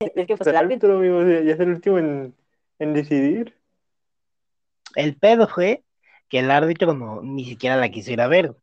[0.00, 2.34] Es que pues, el árbitro, amigo, ya es el último en,
[2.78, 3.54] en decidir.
[4.94, 5.82] El pedo fue
[6.28, 8.54] que el árbitro no, ni siquiera la quiso ir a ver.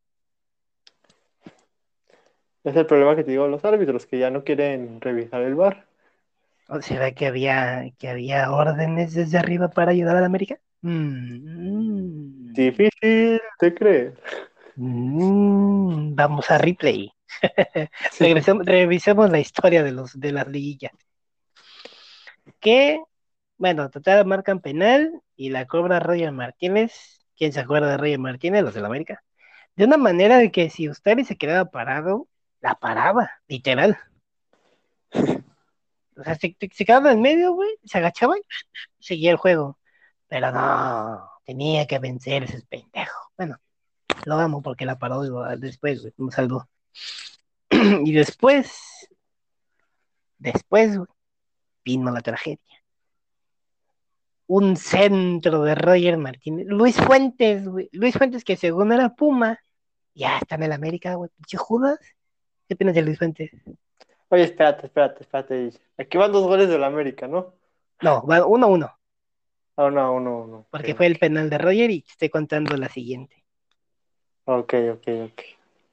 [2.63, 5.85] Es el problema que te digo los árbitros, que ya no quieren revisar el bar.
[6.67, 10.59] ¿O será que había, que había órdenes desde arriba para ayudar a la América?
[10.85, 12.53] Mm.
[12.53, 14.13] Difícil, ¿te crees?
[14.75, 17.11] Mm, vamos a replay.
[18.19, 20.91] revisemos la historia de los de las liguillas.
[22.59, 23.01] Que,
[23.57, 26.93] bueno, total marcan penal y la cobra Roger Martínez.
[27.35, 28.63] ¿Quién se acuerda de Roger Martínez?
[28.63, 29.23] Los de la América.
[29.75, 32.27] De una manera de que si usted se quedaba parado,
[32.61, 33.97] la paraba, literal.
[36.17, 38.41] O sea, se, se quedaba en medio, güey, se agachaba y
[38.99, 39.77] seguía el juego.
[40.27, 43.31] Pero no, tenía que vencer ese pendejo.
[43.37, 43.57] Bueno,
[44.25, 45.21] lo amo porque la paró
[45.57, 46.67] después, güey, me salvó.
[47.69, 49.07] y después,
[50.37, 50.99] después,
[51.83, 52.59] vino la tragedia.
[54.47, 56.67] Un centro de Roger Martínez.
[56.67, 57.89] Luis Fuentes, güey.
[57.91, 59.59] Luis Fuentes, que según era Puma,
[60.13, 61.29] Ya está en el América, güey.
[61.35, 61.99] Pinche Judas.
[62.67, 63.51] ¿Qué opinas de Luis Fuentes?
[64.29, 65.71] Oye, espérate, espérate, espérate.
[65.97, 67.53] Aquí van dos goles del América, ¿no?
[68.01, 68.99] No, va uno a uno.
[69.77, 70.67] Ah, no, uno, uno.
[70.69, 73.43] Porque fue el penal de Roger y te estoy contando la siguiente.
[74.45, 75.41] Ok, ok, ok.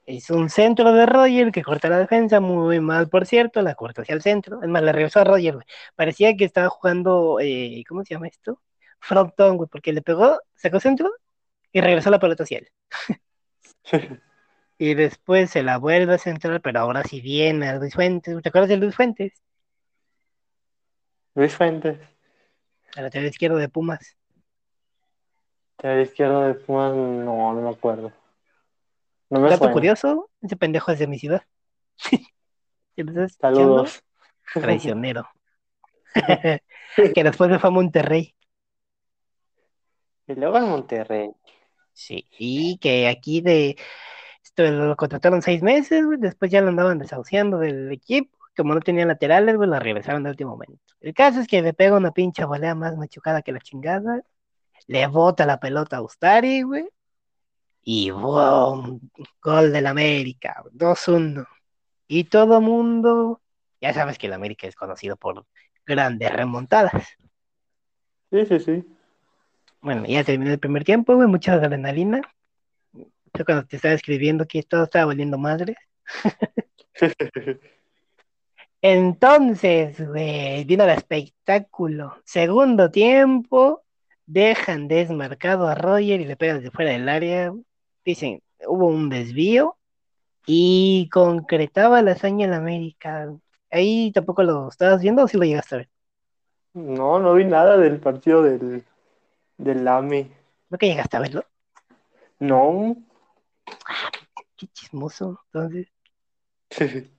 [0.05, 4.01] Es un centro de Roger que corta la defensa, muy mal, por cierto, la corta
[4.01, 4.61] hacia el centro.
[4.61, 5.65] Es más, le regresó a Roger, güey.
[5.95, 8.61] Parecía que estaba jugando, eh, ¿cómo se llama esto?
[8.99, 11.09] Frontón, güey, porque le pegó, sacó centro
[11.71, 12.69] y regresó la pelota hacia él.
[14.77, 18.41] Y después se la vuelve a centrar, pero ahora sí viene a Luis Fuentes.
[18.41, 19.41] ¿Te acuerdas de Luis Fuentes?
[21.35, 21.99] Luis Fuentes,
[22.95, 24.17] A la lateral izquierdo de Pumas.
[25.81, 28.11] de la izquierda de Pumas, no, no me acuerdo.
[29.29, 29.73] No me Dato suena.
[29.73, 31.43] curioso, ese pendejo es de mi ciudad.
[32.95, 33.27] ¿Sí me?
[33.29, 34.03] Saludos.
[34.53, 35.27] Traicionero.
[37.15, 38.35] que después se fue a Monterrey.
[40.27, 41.31] Y luego en Monterrey.
[41.91, 43.75] Sí, y que aquí de
[44.43, 48.81] esto lo contrataron seis meses, güey, después ya lo andaban desahuciando del equipo, como no
[48.81, 50.79] tenían laterales, güey, lo regresaron de último momento.
[50.99, 54.21] El caso es que le pega una pincha volea más machucada que la chingada,
[54.87, 56.89] le bota la pelota a Ustari, güey,
[57.83, 59.09] y ¡boom!
[59.41, 61.45] Gol del América, 2-1.
[62.07, 63.41] Y todo mundo,
[63.81, 65.45] ya sabes que el América es conocido por
[65.85, 66.93] grandes remontadas.
[68.31, 68.85] Sí, sí, sí.
[69.81, 72.21] Bueno, ya terminó el primer tiempo, güey, mucha adrenalina.
[73.33, 75.75] Yo cuando te estaba escribiendo que todo estaba valiendo madre.
[78.85, 82.17] Entonces, güey, vino el espectáculo.
[82.25, 83.81] Segundo tiempo,
[84.25, 87.53] dejan desmarcado a Roger y le pegan desde fuera del área.
[88.03, 89.77] Dicen, hubo un desvío
[90.45, 93.33] y concretaba la hazaña en América.
[93.71, 95.89] Ahí tampoco lo estabas viendo o si lo llegaste a ver.
[96.73, 98.83] No, no vi nada del partido del,
[99.57, 100.29] del AMI.
[100.69, 101.45] ¿No que llegaste a verlo?
[102.37, 102.97] No.
[104.57, 105.39] Qué chismoso.
[105.53, 105.87] Entonces,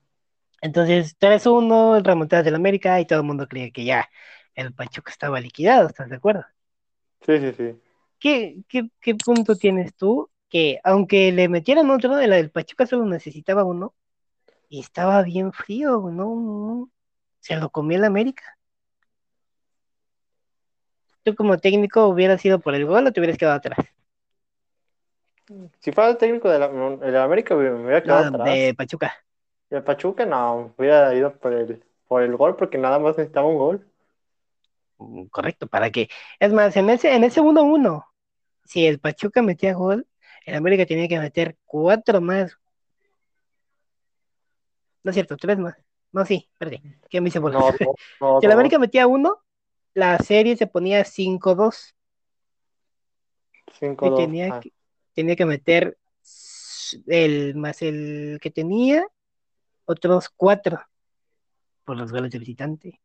[0.64, 4.08] entonces 3-1, el remontada del América y todo el mundo creía que ya
[4.54, 6.44] el Pachuca estaba liquidado, ¿estás de acuerdo?
[7.26, 7.80] Sí, sí, sí.
[8.18, 10.30] ¿Qué, qué, qué punto tienes tú?
[10.48, 13.94] Que aunque le metieran otro, la del Pachuca solo necesitaba uno
[14.68, 16.36] y estaba bien frío, ¿no?
[16.36, 16.90] no,
[17.40, 18.44] Se lo comió el América.
[21.24, 23.78] Tú como técnico hubieras ido por el gol o te hubieras quedado atrás.
[25.80, 28.48] Si fuera el técnico de la, de la América, me hubiera quedado No, atrás.
[28.50, 29.12] de Pachuca.
[29.70, 33.58] De Pachuca, no, hubiera ido por el, por el gol porque nada más necesitaba un
[33.58, 33.86] gol.
[34.98, 36.08] Mm, Correcto, para que.
[36.38, 38.04] Es más, en ese, en ese 1-1,
[38.64, 40.06] si el Pachuca metía gol,
[40.46, 42.58] el América tenía que meter cuatro más.
[45.02, 45.74] No es cierto, tres más.
[46.12, 46.80] No, sí, perdí.
[47.10, 47.40] ¿Qué me hice?
[47.40, 47.60] No, no,
[48.20, 48.52] no, Si el.
[48.52, 49.42] América metía uno,
[49.94, 51.94] la serie se ponía 5-2
[53.78, 54.18] Cinco, y dos.
[54.20, 54.72] tenía Ah, que,
[55.14, 55.98] tenía que meter
[57.06, 59.06] el más el que tenía
[59.84, 60.80] otros cuatro
[61.84, 63.00] por los goles de visitante.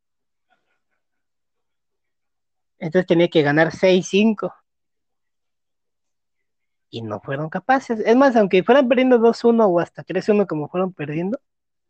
[2.78, 4.54] Entonces tenía que ganar 6-5
[6.90, 8.00] y no fueron capaces.
[8.00, 11.42] Es más, aunque fueran perdiendo 2-1 o hasta 3-1 como fueron perdiendo,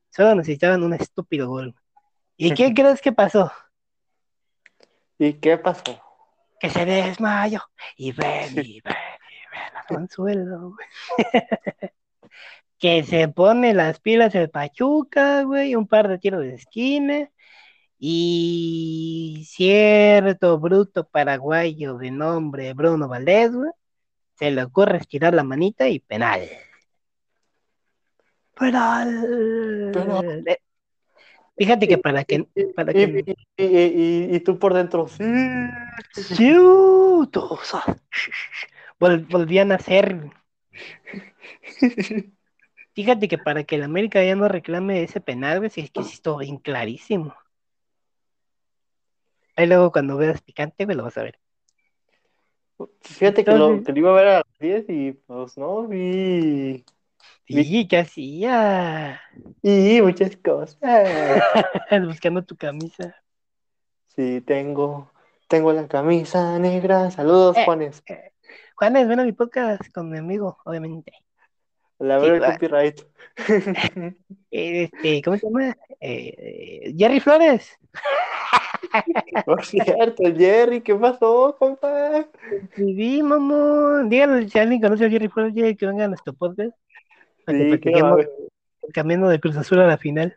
[0.10, 1.76] solo necesitaban un estúpido gol.
[2.38, 3.52] ¿Y qué crees que pasó?
[5.20, 6.02] ¿Y qué pasó?
[6.60, 7.62] que se desmayó
[7.96, 10.76] y ven y ven y ven al consuelo.
[12.80, 17.30] que se pone las pilas el Pachuca, güey, un par de tiros de esquina
[17.98, 23.72] y cierto bruto paraguayo de nombre Bruno Valdés, güey,
[24.36, 26.48] se le ocurre estirar la manita y penal.
[28.58, 29.92] Penal.
[29.94, 30.44] Penal.
[30.48, 30.58] Eh,
[31.58, 33.26] Fíjate que para que Y, para que
[33.58, 35.24] y- y- y- y tú por dentro, sí.
[36.14, 37.74] Ciutos.
[38.98, 40.32] Vol- volvían a ser.
[43.00, 46.04] Fíjate que para que el América ya no reclame ese penal, güey, si es que
[46.04, 47.34] sí estuvo bien clarísimo.
[49.56, 51.40] Ahí luego cuando veas picante, güey, lo vas a ver.
[53.00, 56.84] Fíjate que lo, que lo iba a ver a las 10 y pues no vi.
[57.48, 59.22] Sí, ¿qué hacía?
[59.62, 60.78] Y muchas cosas.
[62.06, 63.16] Buscando tu camisa.
[64.08, 65.10] Sí, tengo,
[65.48, 67.12] tengo la camisa negra.
[67.12, 67.64] Saludos, Eh.
[67.64, 68.04] Juanes.
[68.76, 71.14] Juanes, ven a mi podcast con mi amigo, obviamente.
[72.00, 72.54] La Sí, verdad va.
[72.54, 73.02] copyright.
[74.52, 75.76] Este, ¿cómo se llama?
[76.00, 77.78] Eh, Jerry Flores.
[79.46, 82.26] Por cierto, Jerry, ¿qué pasó, compa?
[82.76, 84.10] Sí, mamón.
[84.10, 86.72] Díganle si alguien conoce a Jerry Flores, Jerry, que venga a nuestro podcast.
[87.46, 88.30] Para que Sí, que platiquemos mames.
[88.84, 90.36] el camino de Cruz Azul a la final.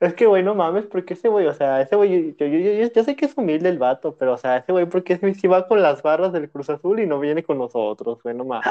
[0.00, 2.58] Es que, güey, no mames, porque ese güey, o sea, ese güey, yo, yo, yo,
[2.86, 5.46] yo- yo sé que es humilde el vato, pero, o sea, ese güey, porque si
[5.46, 8.66] va con las barras del Cruz Azul y no viene con nosotros, güey, no mames.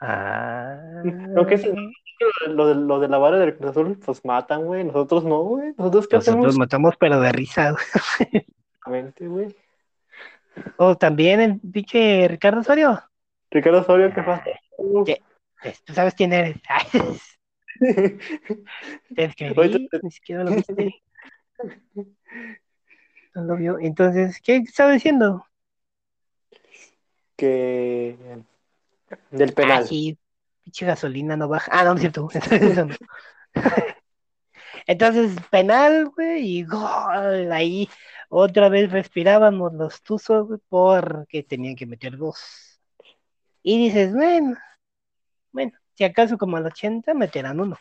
[0.00, 1.02] Ah, Ah.
[1.28, 1.64] Lo que es
[2.48, 4.84] lo de, lo de la vara del Cruz Azul, pues matan, güey.
[4.84, 5.74] Nosotros no, güey.
[5.76, 6.58] Nosotros qué Nosotros hacemos?
[6.58, 7.72] matamos, pero de risa.
[7.72, 7.82] güey.
[8.46, 9.54] Exactamente, güey.
[10.78, 13.02] O también el pinche Ricardo Osorio.
[13.50, 14.44] Ricardo Osorio, ¿qué pasa?
[15.04, 15.22] ¿Qué?
[15.62, 16.56] Pues, Tú sabes quién eres.
[17.78, 20.94] Te escribí, Ahorita- ni siquiera lo viste.
[23.34, 23.78] No lo vio.
[23.78, 25.44] Entonces, ¿qué estaba diciendo?
[27.36, 28.16] que
[29.30, 29.82] del Ah, penal.
[29.82, 30.18] sí,
[30.62, 31.70] pinche gasolina no baja.
[31.74, 32.28] Ah, no, no es cierto.
[34.86, 37.52] Entonces, penal, güey, y gol.
[37.52, 37.88] Ahí
[38.28, 42.80] otra vez respirábamos los tuzos, güey, porque tenían que meter dos.
[43.62, 44.56] Y dices, bueno,
[45.52, 47.78] bueno, si acaso como al 80 meterán uno.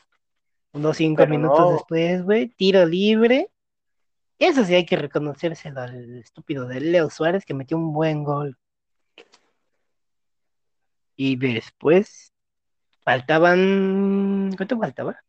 [0.73, 1.71] Unos cinco Pero minutos no.
[1.71, 3.51] después, güey, tiro libre.
[4.39, 8.57] Eso sí hay que reconocérselo al estúpido de Leo Suárez que metió un buen gol.
[11.15, 12.33] Y después
[13.05, 14.51] faltaban.
[14.57, 15.19] ¿Cuánto faltaba?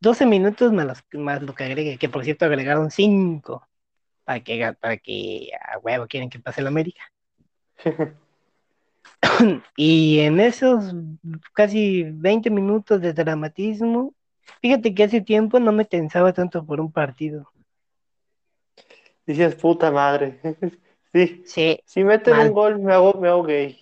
[0.00, 3.66] 12 minutos más, los- más lo que agregué, que por cierto agregaron 5
[4.24, 7.02] para que, para que a huevo quieren que pase el América.
[9.76, 10.94] Y en esos
[11.54, 14.14] casi 20 minutos de dramatismo,
[14.60, 17.50] fíjate que hace tiempo no me tensaba tanto por un partido.
[19.26, 20.40] Dices, puta madre.
[21.14, 22.48] Sí, Sí, si meten Mal.
[22.48, 23.78] un gol, me hago, me hago gay.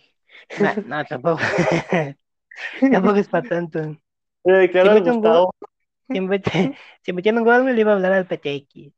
[0.57, 1.41] No, no, tampoco.
[2.91, 3.97] tampoco es para tanto.
[4.45, 5.51] Le declaro Si Gustavo
[6.13, 8.93] Si, mete- si metieron un gol, me le iba a hablar al PTX.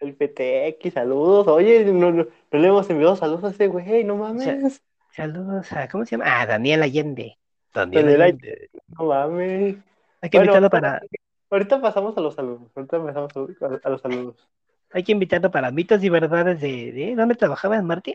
[0.00, 1.46] el PTX, saludos.
[1.48, 4.82] Oye, no, no, no le hemos enviado saludos a ese güey, no mames.
[5.10, 6.24] Saludos a, ¿cómo se llama?
[6.40, 7.38] Ah, Daniel Allende.
[7.74, 8.70] Daniel Daniel Allende.
[8.98, 9.76] No mames.
[10.20, 11.06] Hay que Bueno, invitarlo para,
[11.50, 12.70] Ahorita pasamos a los saludos.
[12.76, 14.48] Ahorita pasamos a, a los saludos.
[14.90, 18.14] hay que invitarlo para mitos y verdades de, de ¿dónde trabajaba en Martín?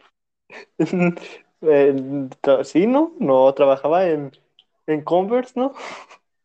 [1.61, 2.29] Eh,
[2.63, 3.13] sí, ¿no?
[3.19, 4.31] No, trabajaba en,
[4.85, 5.73] en Converse, ¿no?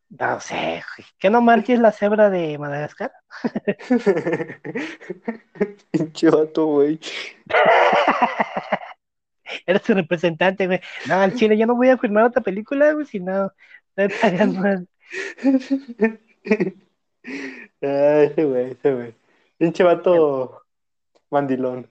[0.09, 1.07] No sé, güey.
[1.17, 3.11] ¿qué no Marty es la cebra de Madagascar?
[5.91, 6.99] Pinche vato, güey.
[9.65, 10.79] Era su representante, güey.
[11.07, 13.51] No, al chile yo no voy a firmar otra película, güey, si no
[13.95, 14.81] me pagan más.
[17.81, 19.15] Ah, ese güey, ese güey.
[19.57, 20.63] Pinche vato
[21.29, 21.89] mandilón.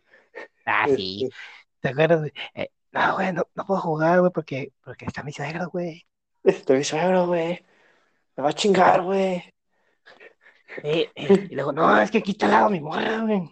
[0.64, 1.24] Ah, sí.
[1.24, 1.37] Este,
[1.80, 2.30] ¿Te acuerdas?
[2.54, 6.07] Eh, no, güey, no, no puedo jugar, güey, porque, porque está mi suegro, güey.
[6.44, 7.64] Este mi suegro, güey.
[8.37, 9.42] Me va a chingar, güey.
[10.83, 13.50] Eh, eh, y luego, no, es que aquí está al lado mi morra, güey.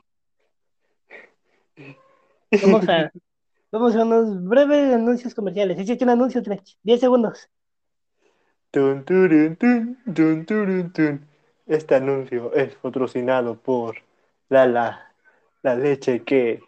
[2.62, 3.12] Vamos a,
[3.70, 5.78] vamos a unos breves anuncios comerciales.
[5.78, 6.76] Hiciste un anuncio, Trech.
[6.82, 7.48] 10 segundos.
[8.70, 11.28] Tun, turun, tun, tun, turun, tun.
[11.66, 13.96] Este anuncio es patrocinado por
[14.48, 15.14] Lala,
[15.62, 16.60] la leche que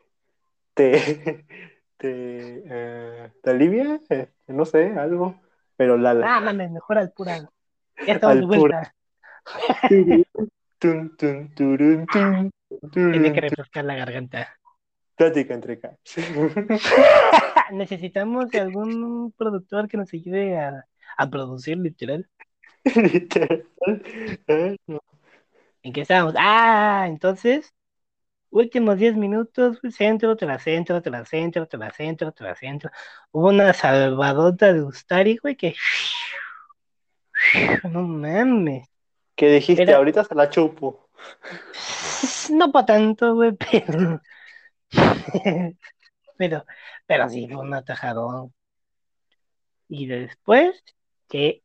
[0.75, 1.45] te,
[2.03, 5.41] te, eh, te alivia, eh, no sé, algo,
[5.77, 6.37] pero Lala.
[6.37, 7.49] Ah, mames, mejor al pura.
[8.05, 8.95] Ya estamos de vuelta.
[9.89, 12.51] Tun, tun, turun, tun,
[12.91, 14.49] turun, Tiene que refrescar la garganta.
[15.15, 15.81] Plática entre.
[17.71, 20.85] Necesitamos algún productor que nos ayude a,
[21.17, 22.29] a producir, literal.
[22.97, 23.65] Literal.
[24.49, 24.99] Eh, no.
[25.85, 26.35] ¿En qué estábamos?
[26.37, 27.73] Ah, entonces,
[28.53, 32.91] últimos 10 minutos, centro, tras centro, tras centro, tras centro, tras centro.
[33.33, 35.75] Hubo una salvadota de Ustari, güey, que.
[37.91, 38.89] No mames.
[39.35, 39.83] ¿Qué dijiste?
[39.83, 41.09] Era- Ahorita se la chupo.
[42.51, 44.21] No para tanto, güey, pero.
[46.37, 46.65] pero,
[47.07, 48.53] pero sí, fue un atajadón.
[49.89, 50.83] Y después,
[51.29, 51.63] que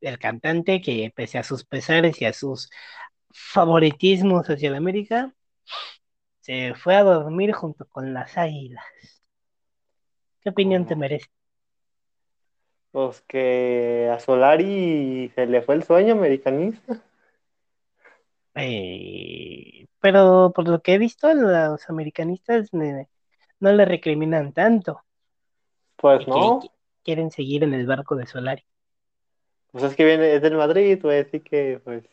[0.00, 2.70] el cantante, que pese a sus pesares y a sus
[3.32, 5.34] favoritismos hacia la América,
[6.40, 8.84] se fue a dormir junto con las águilas.
[10.40, 11.28] ¿Qué opinión te merece?
[12.90, 17.02] Pues que a Solari se le fue el sueño americanista.
[18.54, 25.02] Eh, pero por lo que he visto, los americanistas no le recriminan tanto.
[25.96, 26.68] Pues que- no, que
[27.02, 28.64] quieren seguir en el barco de Solari.
[29.72, 32.04] pues es que viene, es del Madrid, güey, así que pues.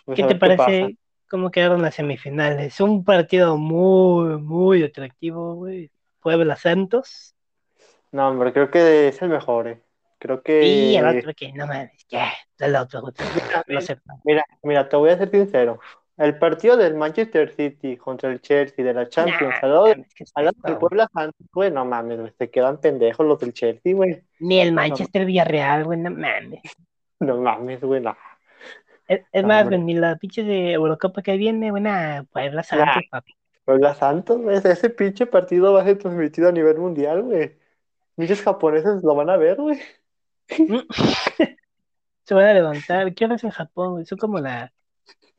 [0.15, 0.97] ¿Qué a te qué parece
[1.29, 2.79] cómo quedaron las semifinales?
[2.79, 5.91] Un partido muy, muy atractivo, güey.
[6.21, 7.35] Puebla Santos.
[8.11, 9.81] No, hombre, creo que es el mejor, eh.
[10.19, 10.63] Creo que.
[10.63, 13.25] Y el otro que, no mames, ya, el otro, otro.
[13.67, 13.97] No sé.
[14.23, 15.79] Mira, mira, te voy a ser sincero.
[16.17, 20.25] El partido del Manchester City contra el Chelsea de la Champions, Nah, al lado, ¿qué
[20.35, 20.77] del?
[20.77, 24.21] Puebla Santos, güey, no mames, güey, se quedan pendejos los del Chelsea, güey.
[24.39, 26.61] Ni el Manchester Villarreal, güey, no mames.
[27.19, 28.15] No mames, güey, no.
[29.07, 33.03] Es, es No, más, güey, ni la pinche de Eurocopa que viene, nah, Puebla Santos,
[33.09, 33.33] papi.
[33.65, 34.57] Puebla Santos, güey.
[34.57, 37.57] Ese pinche partido va a ser transmitido a nivel mundial, güey.
[38.15, 39.79] Muchos japoneses lo van a ver, güey.
[42.23, 43.13] Se van a levantar.
[43.13, 43.93] ¿Qué horas en Japón?
[43.93, 44.05] güey?
[44.05, 44.73] Son como, la,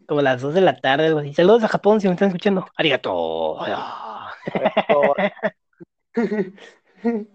[0.06, 1.34] como las 2 de la tarde, algo así.
[1.34, 2.66] Saludos a Japón si me están escuchando.
[2.76, 3.58] Arigato.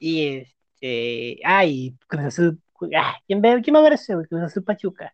[0.00, 0.46] Y
[0.80, 1.40] este.
[1.44, 2.60] Ay, Cruz Azul.
[2.96, 4.26] ah, ¿quién, ve, ¿Quién va a ver ese, güey?
[4.26, 5.12] Cruz Azul Pachuca.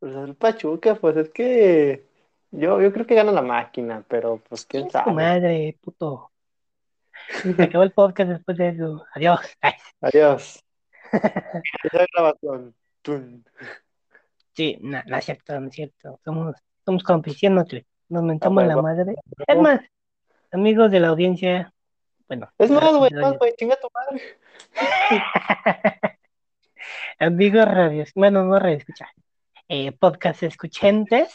[0.00, 2.06] Pues el Pachuca, pues es que
[2.50, 5.12] yo, yo creo que gana la máquina, pero pues quién Chinga tu sabe.
[5.12, 6.32] madre, puto.
[7.42, 9.04] Se acabó el podcast después de eso.
[9.14, 9.40] Adiós.
[9.60, 10.64] Ay, Adiós.
[11.12, 12.74] Esa es grabación.
[14.54, 16.18] Sí, no, no es cierto, no es cierto.
[16.24, 17.64] Somos, somos compitiendo,
[18.08, 19.14] nos mentamos la madre.
[19.46, 19.80] Es más,
[20.50, 21.72] amigos de la audiencia,
[22.26, 22.50] bueno.
[22.58, 24.22] Es más, güey, más, güey, chinga tu madre.
[27.18, 29.08] amigos radios, bueno, no radio escucha.
[29.72, 31.32] Eh, podcast escuchentes.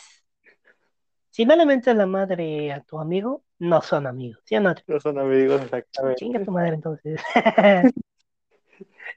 [1.30, 4.76] Si no le mentas la madre a tu amigo, no son amigos, ¿sí o no?
[4.88, 6.20] No son amigos, exactamente.
[6.20, 7.22] Chinga tu madre entonces.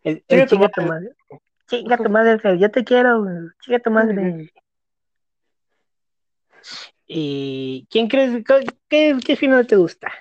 [0.04, 1.08] el, Chinga el tu chinga tu madre.
[1.66, 3.24] Chinga tu madre, yo te quiero,
[3.60, 4.52] chinga tu madre.
[7.08, 8.44] ¿Y quién crees?
[8.88, 10.12] ¿Qué, qué final te gusta?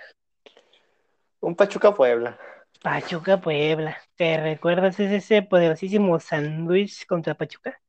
[1.40, 2.36] Un Pachuca Puebla.
[2.82, 3.96] Pachuca Puebla.
[4.16, 7.80] ¿Te recuerdas ese, ese poderosísimo sándwich contra Pachuca?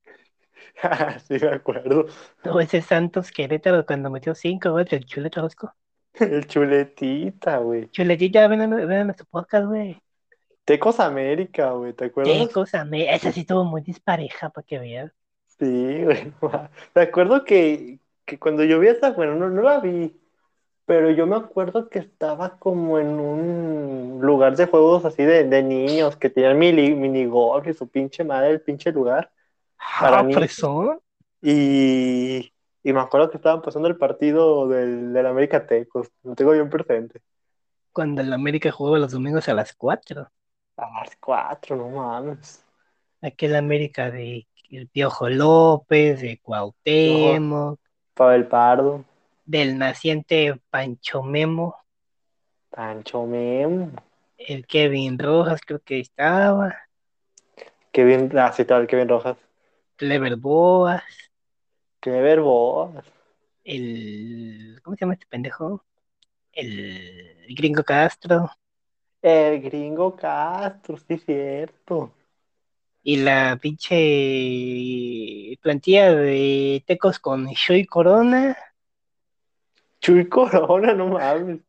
[1.26, 2.06] sí, me acuerdo.
[2.44, 5.74] O ese Santos Querétaro cuando metió cinco goles el chuleta Orozco.
[6.14, 7.88] El chuletita, güey.
[7.90, 10.00] Chuletita, ven a, ven a nuestro podcast, güey.
[10.64, 12.48] Tecos América, güey, ¿te acuerdas?
[12.48, 13.14] Cosa, me...
[13.14, 15.12] esa sí estuvo muy dispareja para que veas.
[15.58, 16.32] Sí, güey.
[16.94, 20.14] Me acuerdo que, que cuando yo vi esa, bueno, no, no la vi,
[20.84, 25.62] pero yo me acuerdo que estaba como en un lugar de juegos así de, de
[25.62, 29.30] niños que tenían mini, minigolf y su pinche madre, el pinche lugar.
[30.00, 31.00] Para Ah, mí- fresón.
[31.40, 32.52] Y,
[32.82, 36.68] y me acuerdo que estaban pasando el partido del, del América Tecos, lo tengo bien
[36.68, 37.20] presente.
[37.92, 40.28] Cuando el América jugaba los domingos a las 4.
[40.76, 42.64] A las cuatro, no mames.
[43.20, 47.80] Aquel América de el Piojo López, de Cuauhtémoc,
[48.14, 49.04] Pavel Pardo,
[49.44, 51.74] del naciente Pancho Memo,
[52.70, 53.90] Pancho Memo,
[54.36, 56.76] el Kevin Rojas creo que estaba,
[57.92, 59.36] Kevin, ah, sí, tal, Kevin Rojas,
[59.98, 61.02] Clever Boas,
[62.00, 63.04] Clever Boas.
[63.64, 64.80] el...
[64.82, 65.84] ¿Cómo se llama este pendejo?
[66.52, 68.50] El Gringo Castro
[69.22, 72.12] El gringo Castro, sí, cierto.
[73.02, 73.96] y la pinche
[75.62, 78.56] plantilla de Tecos con Shui Corona.
[80.00, 81.60] Chuy Corona, no mames.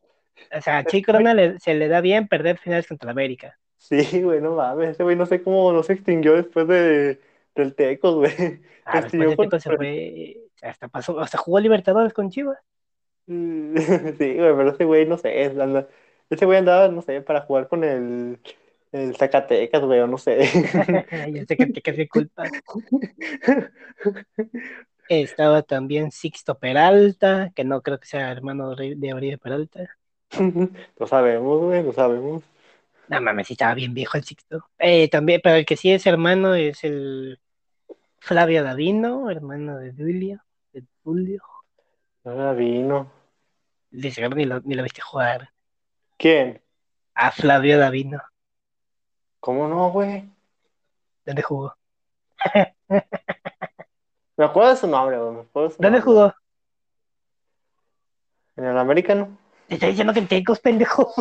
[0.56, 3.58] O sea, a Shui Corona le- se le da bien perder finales contra América.
[3.78, 4.90] Sí, güey, no mames.
[4.90, 7.20] Ese güey no sé cómo no se extinguió después de,
[7.60, 8.32] del Tecos, güey.
[8.86, 12.58] Ah, Este, después de Tecos se con- fue, hasta pasó, hasta jugó Libertadores con Chivas.
[13.28, 13.36] Sí,
[14.36, 15.88] güey, pero ese güey, no sé, es- anda-
[16.30, 18.40] ese güey andaba, no sé, para jugar con el,
[18.92, 20.40] el Zacatecas, güey, o no sé.
[21.48, 22.44] que te quedé culpa.
[25.10, 29.98] Estaba también Sixto Peralta, que no creo que sea hermano de de Oribe Peralta.
[30.98, 32.44] Lo sabemos, güey, lo sabemos.
[33.08, 34.66] No mames, sí estaba bien viejo el Sixto.
[34.78, 37.40] Eh, también, pero el que sí es hermano es el
[38.20, 40.42] Flavio Davino, hermano de Julio.
[40.74, 41.42] De Julio.
[42.24, 43.12] Ahora vino.
[43.92, 45.50] De seguro ni lo, ni lo viste jugar.
[46.18, 46.62] ¿Quién?
[47.16, 48.22] A Flavio Davino.
[49.40, 50.30] ¿Cómo no, güey?
[51.26, 51.76] ¿Dónde jugó?
[54.38, 55.32] Me acuerdo de su nombre, güey.
[55.34, 56.02] Me acuerdo de su ¿Dónde nombre.
[56.02, 56.34] jugó?
[58.58, 59.38] En el americano.
[59.68, 61.14] Te estoy diciendo que en Tecos, pendejo.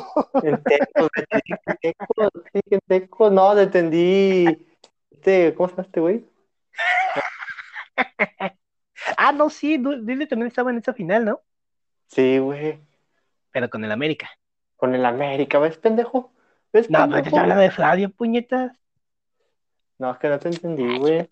[0.43, 3.35] En Tecos, en Tecos, en.
[3.35, 4.67] No, te entendí.
[5.11, 6.28] Este, ¿cómo se llama este güey?
[9.17, 11.41] Ah, no, sí, Dile también estaba en esa final, ¿no?
[12.09, 12.81] Sí, güey.
[13.53, 14.31] Pero con el América.
[14.77, 16.33] Con el América, ¿ves, pendejo?
[16.73, 17.27] ¿Ves, No, pero te pendejo?
[17.29, 18.73] estoy hablando de Flavio, puñetas.
[19.99, 21.29] No, es que no te entendí, güey.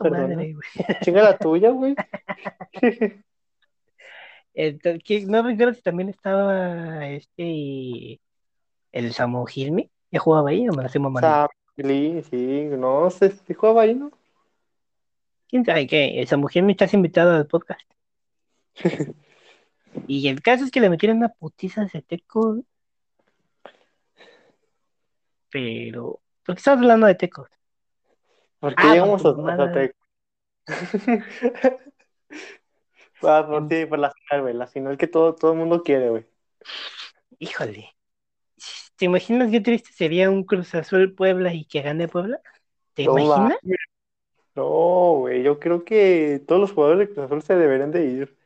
[1.02, 1.94] chinga la tuya, güey.
[4.54, 8.20] Entonces, ¿qué- no recuerdo si también estaba este
[8.92, 9.90] el Samu Gilmi.
[10.10, 11.28] ¿Ya jugaba ahí o me lo mamando?
[11.28, 14.10] Sam Lee, sí, no sé si jugaba ahí, ¿no?
[15.48, 16.20] ¿Quién sabe qué?
[16.20, 17.80] El Samu Gilmi estás invitado al podcast.
[20.08, 22.62] Y el caso es que le metieron una putiza a ese teco.
[25.50, 27.48] Pero, ¿por qué estás hablando de tecos?
[28.60, 29.88] Porque Ah, llegamos por a, a madre.
[29.88, 29.94] Tec-
[33.22, 34.54] Ah, por, sí, por la final, güey.
[34.54, 36.26] La final que todo, todo el mundo quiere, güey.
[37.38, 37.94] Híjole.
[38.96, 42.40] ¿Te imaginas qué triste sería un Cruz Azul Puebla y que gane Puebla?
[42.94, 43.58] ¿Te No imaginas?
[44.56, 45.42] No, güey.
[45.42, 48.36] Yo creo que todos los jugadores de Cruz Azul se deberían de ir.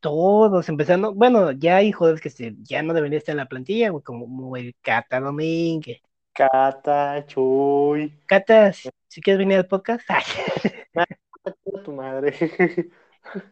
[0.00, 3.90] todos empezando, bueno, ya hay jugadores que se, ya no deberían estar en la plantilla,
[3.90, 6.00] güey, como el Cata Domínguez.
[6.32, 8.12] Cata, Chuy.
[8.26, 10.08] Cata, si quieres venir al podcast.
[11.84, 12.34] tu madre.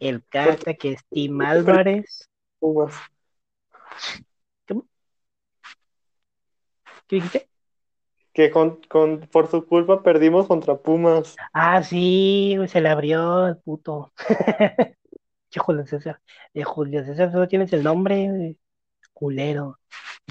[0.01, 2.29] El Cata, que es Tim Álvarez.
[2.59, 2.89] ¿Cómo?
[7.07, 7.49] ¿Qué dijiste?
[8.39, 11.35] Que con, con, por su culpa perdimos contra Pumas.
[11.53, 14.13] Ah, sí, se le abrió el puto.
[15.51, 16.21] Che, Julio César.
[16.55, 18.55] De Julio César solo tienes el nombre,
[19.13, 19.81] culero.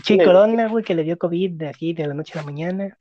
[0.01, 2.97] Che, Corona, güey, que le dio COVID de aquí, de la noche a la mañana.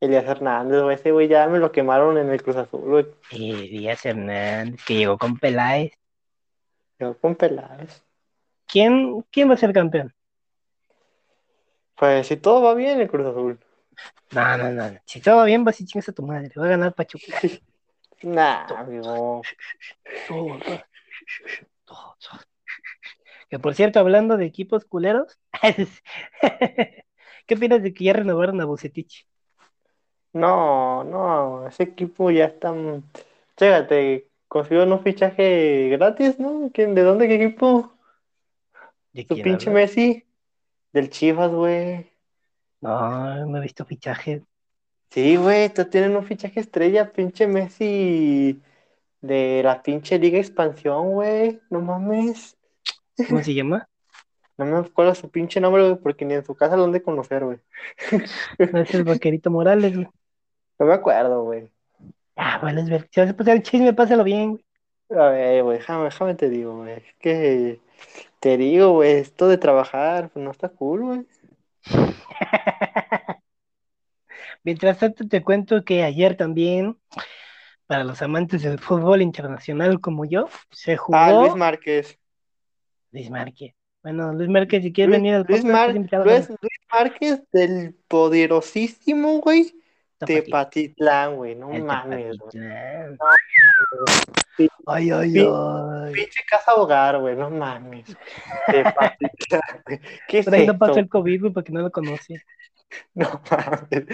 [0.00, 3.06] Elías Hernández, güey, ese güey ya me lo quemaron en el Cruz Azul, güey.
[3.30, 5.92] Eh, Díaz Hernández, que llegó con Peláez.
[6.98, 8.02] Yo con Peláez.
[8.66, 10.12] ¿Quién, quién va a ser campeón?
[11.94, 13.60] Pues si todo va bien, el Cruz Azul.
[14.32, 14.98] No, no, no.
[15.06, 16.50] Si todo bien, vas y chingas a tu madre.
[16.58, 17.40] Va a ganar Pachuca.
[18.22, 19.40] Nah, amigo.
[20.28, 20.80] Todo, todo.
[23.48, 25.38] Que por cierto, hablando de equipos culeros,
[27.46, 29.26] ¿qué opinas de que ya renovaron a Bucetich?
[30.32, 32.72] No, no, ese equipo ya está.
[33.56, 36.70] Chécate, consiguió un fichaje gratis, ¿no?
[36.72, 37.92] ¿Quién, ¿De dónde, qué equipo?
[39.12, 39.70] ¿De Tu pinche?
[39.70, 40.24] Messi.
[40.92, 42.09] Del Chivas, güey.
[42.80, 44.42] No, no he visto fichaje.
[45.10, 48.60] Sí, güey, tú tienen un fichaje estrella, pinche Messi.
[49.20, 51.60] De la pinche Liga Expansión, güey.
[51.68, 52.56] No mames.
[53.28, 53.86] ¿Cómo se llama?
[54.56, 57.02] No me acuerdo su pinche nombre, güey, porque ni en su casa lo han de
[57.02, 57.58] conocer, güey.
[58.70, 60.08] No es el vaquerito Morales, güey.
[60.78, 61.70] No me acuerdo, güey.
[62.36, 63.08] Ah, bueno, es ver.
[63.10, 64.64] Si vas a pasar el chisme, pásalo bien, güey.
[65.18, 66.92] A ver, güey, déjame, déjame te digo, güey.
[66.92, 67.80] Es que
[68.38, 71.26] te digo, güey, esto de trabajar, pues no está cool, güey.
[74.64, 76.98] Mientras tanto, te cuento que ayer también,
[77.86, 82.18] para los amantes del fútbol internacional como yo, se jugó Ah, Luis Márquez.
[83.12, 83.74] Luis Márquez.
[84.02, 86.48] Bueno, Luis Márquez, si quieres Luis, venir al Luis, podcast, Mar- Luis-
[86.92, 89.72] Márquez del poderosísimo, güey.
[90.26, 92.58] Tepatitlán, güey, no El mames, güey.
[94.86, 96.12] Ay, ay, ay.
[96.12, 98.16] Pinche casa hogar, güey, no mames.
[98.66, 100.00] Tepatitlán, güey.
[100.28, 100.78] ¿Qué es Por ahí no eso?
[100.78, 102.42] pasó el COVID, güey, porque no lo conoce.
[103.14, 104.06] No mames.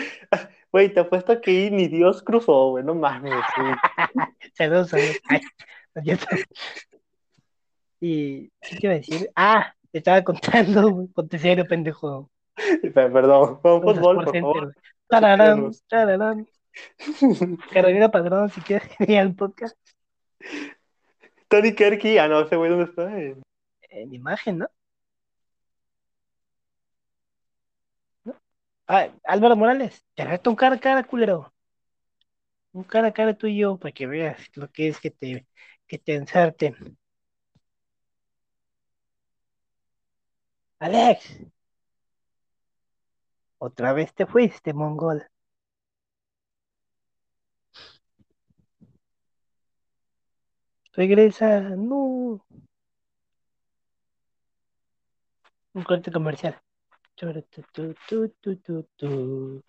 [0.71, 3.33] Güey, te apuesto que ahí ni Dios cruzó, güey, no mames.
[4.55, 4.99] Saludos, no.
[8.01, 9.31] Y, ¿qué te iba a decir?
[9.35, 11.07] Ah, te estaba contando, güey.
[11.09, 12.31] Ponte serio, pendejo.
[12.95, 14.75] Perdón, con Cosas fútbol, por center, favor.
[15.09, 16.47] Tararán, tararán.
[17.73, 19.77] Carolina Padrón, si quieres venir al podcast.
[21.49, 23.19] Tony Kerky, ah, no, ese güey, ¿dónde está?
[23.19, 23.37] Eh,
[23.91, 24.69] En imagen, ¿no?
[28.25, 28.35] ¿No?
[28.89, 31.53] Ah, Álvaro Morales, te reto un cara a cara, culero.
[32.73, 35.47] Un cara a cara tú y yo, para que veas lo que es que te,
[35.89, 36.97] que te ensarten.
[40.81, 41.37] Alex,
[43.59, 45.27] otra vez te fuiste, mongol.
[50.95, 52.45] Regresa, no.
[55.75, 56.61] Un corte comercial.
[57.15, 58.29] Tu, tu,
[58.97, 59.63] tu,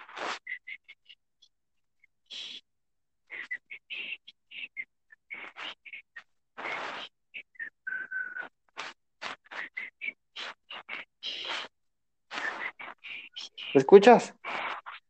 [13.77, 14.33] ¿Me escuchas?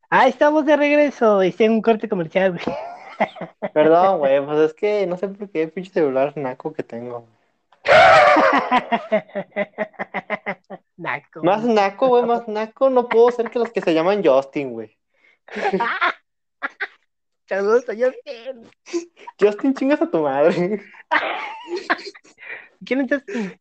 [0.10, 1.42] Ah, estamos de regreso.
[1.42, 2.66] Hice un corte comercial, güey.
[3.74, 7.26] Perdón, güey, pues es que no sé por qué pinche celular naco que tengo.
[10.98, 11.44] Naco.
[11.44, 14.98] Más naco, güey, más naco, no puedo ser que los que se llaman Justin, güey.
[17.48, 18.70] Saludos a Justin.
[19.40, 20.84] Justin, chingas a tu madre.
[22.86, 23.58] ¿Quién es Justin?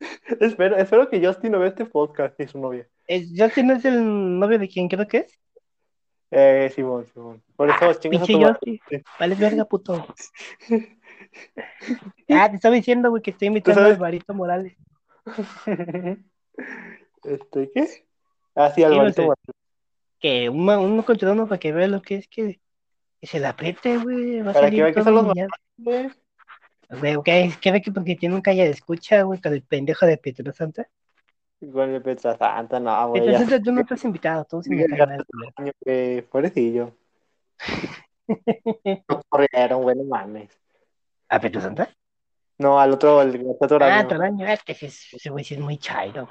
[0.40, 2.86] espero, espero que Justin no vea este podcast ni su novia.
[3.06, 5.40] ¿Es- ¿Justin es el novio de quien creo que es?
[6.30, 7.42] Eh, Simón, Simón.
[7.54, 8.78] Por eso chingas a tu.
[9.18, 10.06] Vale, verga, puto.
[12.28, 13.86] Ah, te estaba diciendo, güey, que estoy invitando a?
[13.86, 14.76] Alvarito Morales.
[17.24, 18.04] Este, ¿qué?
[18.54, 19.14] Ah, sí, no Alvarito.
[19.14, 19.22] sé.
[19.22, 19.44] Morales.
[20.18, 22.60] Que uno, uno contra uno para que vea lo que es que,
[23.20, 24.40] que se la apriete, güey.
[24.40, 25.48] Va a Para que salir vea que son los humillado.
[26.90, 27.00] Güey.
[27.00, 30.06] Güey, ok, ¿qué ve que porque tiene un calle de escucha, güey, con el pendejo
[30.06, 30.88] de Pietro Santa?
[31.72, 33.22] Con el Petra Santa, no, güey.
[33.22, 35.72] Pietro Santa, tú no estás invitado, tú mal, culero.
[35.84, 36.92] güey, pobrecillo.
[39.08, 40.50] No corrieron, güey, no mames.
[41.28, 41.88] ¿A Pietro Santa?
[42.58, 44.08] No, al otro, el, el otro Ah, año.
[44.08, 46.28] todo el año, es que ese güey sí es muy chairo.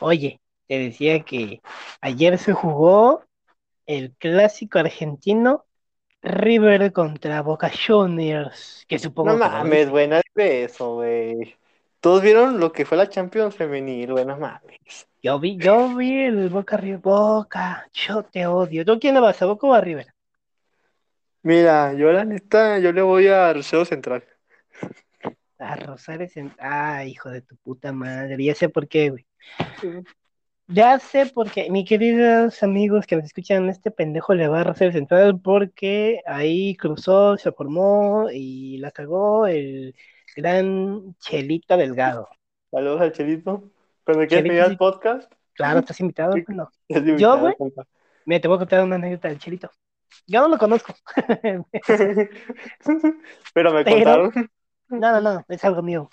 [0.00, 1.60] Oye, te decía que
[2.00, 3.24] ayer se jugó
[3.86, 5.64] el clásico argentino
[6.28, 11.56] River contra Boca Juniors, que supongo No que mames, güey, nadie ve eso, güey.
[12.00, 14.78] Todos vieron lo que fue la Champions femenil, güey, no mames.
[15.20, 17.00] Yo vi, yo vi el Boca River.
[17.00, 18.84] Boca, yo te odio.
[18.84, 20.06] ¿Tú quién le vas a Boca o a River?
[21.42, 24.24] Mira, yo la neta, yo le voy a Rosario Central.
[25.58, 28.42] A Rosario Cent- Ah, hijo de tu puta madre.
[28.44, 29.26] Ya sé por qué, güey.
[30.68, 31.70] Ya sé por qué.
[31.70, 36.76] Mis queridos amigos que me escuchan, este pendejo le va a Rosario Central porque ahí
[36.76, 39.94] cruzó, se formó y la cagó el
[40.36, 42.28] gran Chelito Delgado.
[42.70, 43.70] Saludos al Chelito.
[44.04, 46.70] Cuando quieras Chelito, venir al podcast, Claro, estás invitado, no.
[46.88, 47.54] es Yo, güey.
[48.26, 49.70] Mira, te voy a contar una anécdota del Chelito.
[50.26, 50.94] Yo no lo conozco.
[53.54, 54.50] Pero me Pero- contaron.
[54.90, 56.10] No, no, no, es algo mío.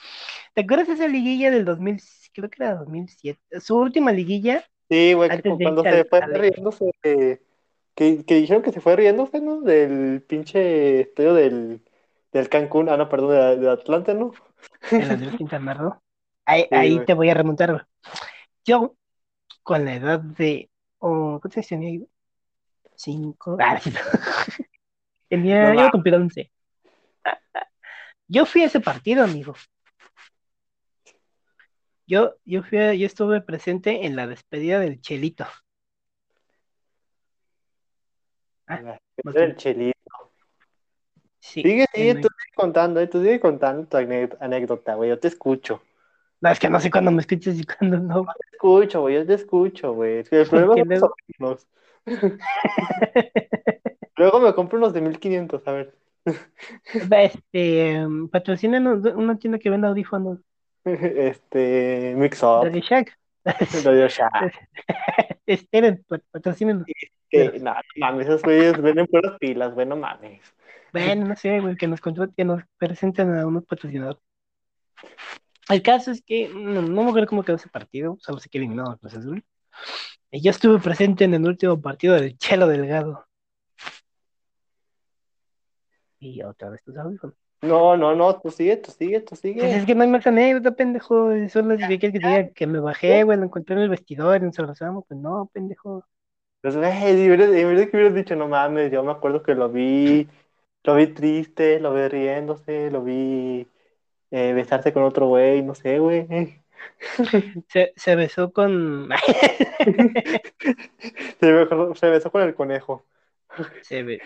[0.54, 2.02] ¿Te acuerdas de esa liguilla del 2000?
[2.36, 3.62] Creo que era 2007.
[3.62, 4.66] Su última liguilla.
[4.90, 9.62] Sí, güey, que cuando se fue riéndose, que, que dijeron que se fue riéndose, ¿no?
[9.62, 11.82] Del pinche estadio del,
[12.34, 14.34] del Cancún, ah, no, perdón, de, de Atlanta, ¿no?
[14.92, 16.02] la del Quintana Roo.
[16.46, 17.06] Ahí, Sí, ahí güey.
[17.06, 17.84] te voy a remontar, güey.
[18.66, 18.96] Yo,
[19.64, 20.70] con la edad de.
[21.00, 22.06] oh, ¿Cuántos tenía yo?
[22.96, 23.58] Cinco.
[23.60, 23.80] Ah.
[25.30, 25.74] Tenía.
[25.74, 26.52] No yo cumplir once.
[28.28, 29.56] Yo fui a ese partido, amigo.
[32.08, 35.46] Yo, yo fui a- yo estuve presente en la despedida del Chelito.
[38.68, 39.56] Ah, Era más el bien.
[39.58, 39.96] Chelito.
[41.40, 41.62] Sí.
[41.62, 45.20] Sigue, sigue, en- tú sigue contando, eh, tú sigue contando tu ane- anécdota, güey, yo
[45.20, 45.82] te escucho.
[46.42, 48.24] No, es que no sé cuándo me escuchas y cuándo no.
[48.24, 50.20] Te escucho, güey, yo te escucho, güey.
[50.20, 51.68] Es que el problema Que son los luego- audífonos.
[54.18, 55.94] Luego me compro unos de 1500, a ver.
[56.94, 60.40] Este, em, patrocínanos una tienda que vende audífonos.
[60.86, 63.18] Este, Mix Up, Radio Shack.
[63.84, 64.70] Radio Shack.
[65.46, 66.86] Esperen, pat- patrocínenos.
[67.30, 70.42] Que, no, mames, esos güeyes venden puras pilas, güey, no mames.
[70.94, 72.00] Bueno, no sé, güey, que nos
[72.36, 74.22] que nos presenten a unos patrocinadores.
[75.70, 78.60] El caso es que no, no me acuerdo cómo quedó ese partido, solo sé que
[78.60, 79.44] eliminado al Cruz Azul.
[80.32, 83.26] Y yo estuve presente en el último partido del Chelo Delgado.
[86.20, 87.36] Y otra vez tus audífonos.
[87.68, 89.74] No, no, no, tú sigue, tú sigue, tú Pues sigue.
[89.74, 91.30] es que no hay más anécdota, pendejo.
[91.50, 91.98] Son las que
[92.54, 95.06] que me bajé, güey, lo encontré en el vestidor nos abrazamos.
[95.08, 96.04] Pues no, pendejo.
[96.62, 99.54] Pues, güey, de verdad, de verdad que hubieras dicho, no mames, yo me acuerdo que
[99.56, 100.28] lo vi,
[100.84, 103.68] lo vi triste, lo vi riéndose, lo vi
[104.32, 106.28] eh, besarse con otro güey, no sé, güey.
[107.70, 109.10] Se, se besó con.
[111.40, 113.06] Se besó, se besó con el conejo.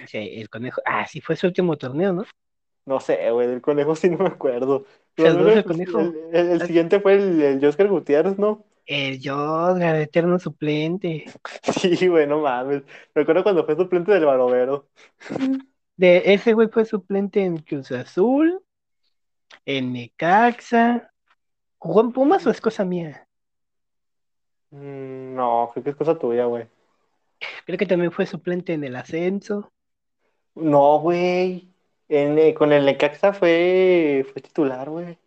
[0.08, 0.82] se- el conejo.
[0.86, 2.24] Ah, sí, fue su último torneo, ¿no?
[2.90, 4.84] No sé, güey, del conejo sí no me acuerdo.
[5.16, 6.00] El, el conejo.
[6.00, 8.66] el- el- el siguiente fue el, Oscar Gutiérrez, ¿no?
[8.88, 11.26] El Josgar, eterno suplente.
[11.80, 12.82] Sí, güey, no mames.
[13.14, 14.88] Me acuerdo cuando fue suplente del Barovero.
[15.98, 18.60] De, ese güey fue suplente en Cruz Azul,
[19.66, 21.12] en Necaxa.
[21.78, 23.28] ¿Jugó en Pumas o es cosa mía?
[24.72, 26.68] Mm, no, creo que es cosa tuya, güey.
[27.66, 29.72] Creo que también fue suplente en el ascenso.
[30.56, 31.74] No, güey.
[32.10, 35.18] En, eh, con el Necaxa fue, fue titular, güey.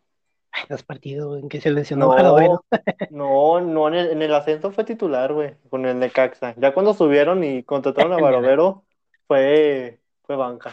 [0.51, 2.65] Ay, dos partidos en que se lesionó No, Barovero.
[3.11, 6.55] no, no, en el, en el ascenso fue titular, güey, con el Necaxa.
[6.59, 8.17] Ya cuando subieron y contrataron a.
[8.21, 8.85] Barovero,
[9.29, 10.73] fue, fue banca.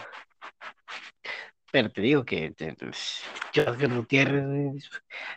[1.72, 4.80] Pero te digo que pues, Josgar Gutiérrez güey,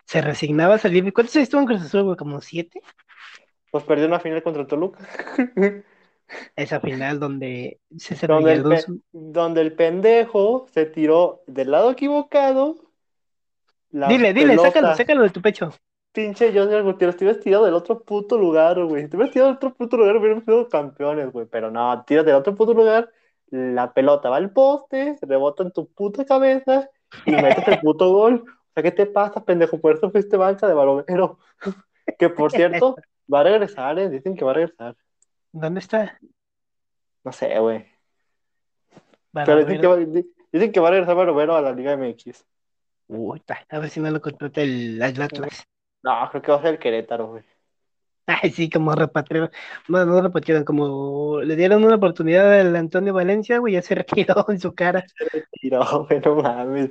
[0.06, 1.12] se resignaba a salir.
[1.12, 2.16] ¿Cuántos estuvo en Cruz Azul, güey?
[2.16, 2.80] ¿Como siete?
[3.70, 5.06] Pues perdió una final contra Toluca.
[6.56, 12.76] Esa final donde César Donde el, pe- donde el pendejo se tiró del lado equivocado.
[13.90, 14.68] La Dile, dile, pelota.
[14.68, 15.70] sácalo, sácalo de tu pecho.
[16.12, 19.08] Pinche José Gutiérrez, te hubieras tirado del otro puto lugar, güey.
[19.08, 21.46] Te hubieras tirado del otro puto lugar, hubiéramos sido campeones, güey.
[21.46, 23.10] Pero no, tiras del otro puto lugar,
[23.50, 26.88] la pelota va al poste, rebota en tu puta cabeza
[27.24, 28.44] y metes el puto gol.
[28.46, 29.80] O sea, ¿qué te pasa, pendejo?
[29.80, 31.38] Por eso fuiste banca de Barovero.
[32.18, 32.96] Que por cierto,
[33.32, 34.10] va a regresar, ¿eh?
[34.10, 34.96] Dicen que va a regresar.
[35.52, 36.18] ¿Dónde está?
[37.24, 37.86] No sé, güey.
[39.32, 42.44] Pero dicen que, va, di- dicen que va a regresar Barovero a la Liga MX.
[43.08, 45.30] Uy, a ver si no lo contrata el Atlas.
[46.02, 47.44] No, creo que va a ser el Querétaro, güey.
[48.26, 49.50] Ay, sí, como repatriaron.
[49.88, 53.94] No, no repatriaron, como le dieron una oportunidad al Antonio Valencia, güey, ya se
[54.34, 55.04] retiró en su cara.
[55.50, 56.90] Tiró, güey, no mames.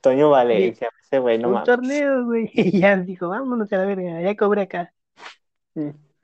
[0.00, 1.66] Toño Valencia, ese güey, no un mames.
[1.66, 2.50] torneo, güey.
[2.54, 4.92] Y ya dijo, vámonos a la verga, ya cobré acá.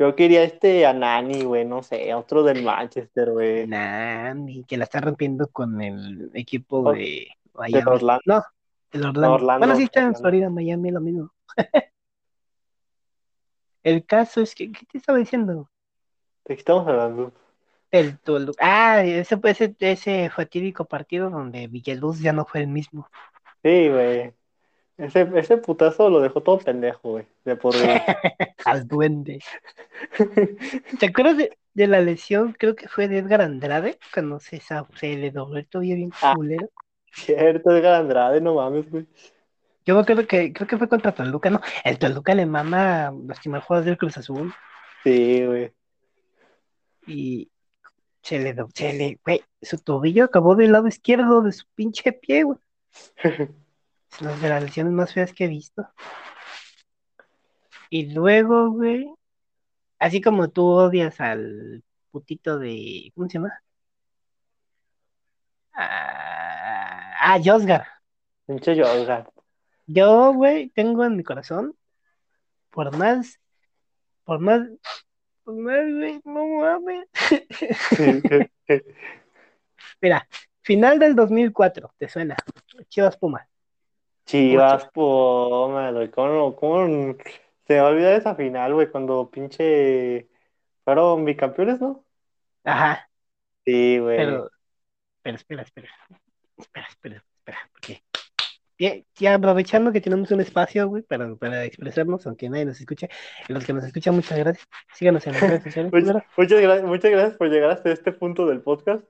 [0.03, 3.69] Yo quería este a Nani, güey, no sé, otro del Manchester, güey.
[3.69, 7.85] Nah, ni que la está rompiendo con el equipo Oh, de Miami.
[7.87, 8.21] Orlando.
[8.27, 8.43] No,
[8.91, 9.35] el Orlando.
[9.35, 10.17] Orlando, Bueno, sí está en.
[10.17, 11.33] Florida, Miami, lo mismo.
[13.85, 15.71] el caso es que, ¿qué te estaba diciendo?
[16.47, 17.33] ¿De qué estamos hablando?
[17.93, 18.59] El Toluca.
[18.61, 23.09] Ah, ese, ese, ese fatídico partido donde Villaluz ya no fue el mismo.
[23.63, 24.35] Sí, güey.
[24.99, 27.75] Ese, ese putazo lo dejó todo pendejo, güey, de por.
[28.65, 29.41] Al duende.
[30.99, 32.55] ¿Te acuerdas de, de la lesión?
[32.59, 36.35] Creo que fue de Edgar Andrade, cuando se, se le dobló el tobillo bien Ah.
[36.37, 36.69] culero.
[37.15, 39.07] Cierto, Edgar Andrade, no mames, güey.
[39.85, 41.61] Yo me acuerdo que creo que fue contra Toluca, ¿no?
[41.85, 44.55] El Toluca le mama lastimar jugadores del Cruz Azul
[45.03, 45.73] Sí, güey.
[47.07, 47.51] y
[48.23, 52.45] se le, se le, güey, su tobillo acabó del lado izquierdo de su pinche pie,
[52.45, 52.59] güey.
[54.21, 55.89] Es de las lesiones más feas que he visto.
[57.91, 59.13] Y luego, güey,
[59.99, 63.63] así como tú odias al putito de, ¿cómo se llama?
[65.75, 67.87] Ah, ah, Josgar.
[68.47, 69.31] Pinche Josgar.
[69.87, 71.75] Yo, güey, tengo en mi corazón,
[72.71, 73.41] por más,
[74.25, 74.63] por más,
[75.45, 77.09] por más, güey, no mames.
[80.01, 80.29] Mira,
[80.61, 82.37] final del 2004, ¿te suena?
[82.89, 83.52] Chivas Pumas.
[84.25, 86.11] Chivas, Puma, güey.
[86.11, 86.87] ¿Cómo, cómo
[87.67, 88.91] se me va a olvidar esa final, güey?
[88.91, 90.29] Cuando pinche
[90.85, 92.05] fueron bicampeones, ¿no?
[92.65, 93.09] Ajá,
[93.65, 94.17] Sí, güey.
[94.17, 94.51] pero,
[95.23, 95.89] pero espera, espera,
[96.59, 98.03] espera, espera, espera, porque
[99.17, 103.09] ya aprovechando que tenemos un espacio, güey, para, para expresarnos, aunque nadie nos escuche,
[103.49, 104.67] y los que nos escuchan, muchas gracias.
[104.95, 105.93] Síganos en las redes sociales.
[105.93, 106.25] Much- culero.
[106.37, 109.05] muchas, gracias, muchas gracias por llegar hasta este punto del podcast.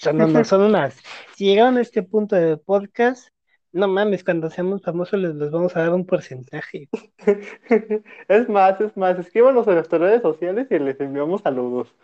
[0.00, 1.00] Son, unas- son unas.
[1.36, 3.28] Si llegaron a este punto del podcast,
[3.72, 6.88] no mames, cuando seamos famosos les, les vamos a dar un porcentaje.
[8.28, 11.94] Es más, es más, escríbanos en nuestras redes sociales y les enviamos saludos.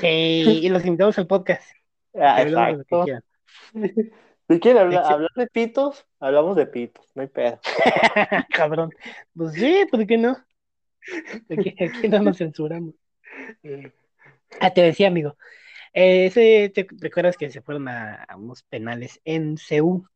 [0.00, 1.62] Sí, y los invitamos al podcast.
[2.20, 3.04] Ah, exacto.
[4.50, 7.60] Si quieren hablar, de pitos, hablamos de pitos, no hay pedo.
[8.50, 8.90] Cabrón.
[9.36, 10.36] Pues sí, ¿por qué no?
[11.50, 12.94] Aquí, aquí no nos censuramos.
[14.58, 15.36] Ah, te decía, amigo.
[15.92, 20.08] eh, ese, ¿te recuerdas que se fueron a, a unos penales en CU?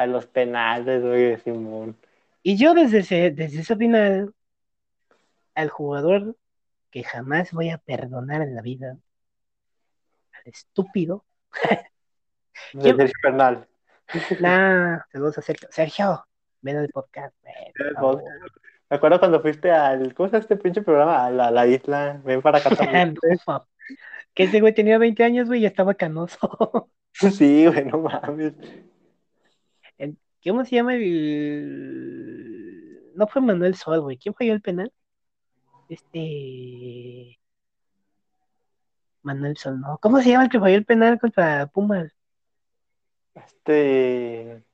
[0.00, 1.94] A los penales, güey, Simón.
[2.42, 4.32] Y yo desde ese, desde ese final,
[5.54, 6.38] al jugador
[6.90, 8.96] que jamás voy a perdonar en la vida,
[10.32, 11.26] al estúpido,
[12.72, 12.96] De ¿Quién?
[12.96, 13.68] Sergio Bernal.
[14.40, 15.68] nah, saludos a Sergio.
[15.70, 16.26] Sergio,
[16.62, 17.74] ven al podcast, El.
[18.88, 21.26] Me acuerdo cuando fuiste al, ¿cómo se llama este pinche programa?
[21.26, 23.14] A la, la isla, ven para acá también.
[24.32, 26.88] Que ese güey tenía 20 años, güey, y estaba canoso.
[27.12, 28.54] Sí, güey, no mames.
[30.44, 32.30] ¿Cómo se llama el...?
[33.14, 34.16] No fue Manuel Sol, güey.
[34.16, 34.92] ¿Quién falló el penal?
[35.88, 37.38] Este...
[39.22, 39.98] Manuel Sol, no.
[39.98, 42.12] ¿Cómo se llama el que falló el penal contra Pumas?
[43.34, 44.64] Este.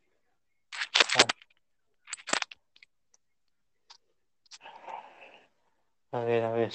[6.12, 6.72] A ver, a ver.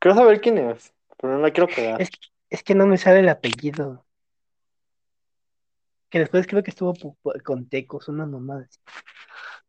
[0.00, 2.00] Quiero saber quién es, pero no la quiero pegar.
[2.00, 2.10] Es,
[2.50, 4.04] es que no me sale el apellido.
[6.10, 6.94] Que después creo que estuvo
[7.44, 8.78] con Tecos, una mamada así.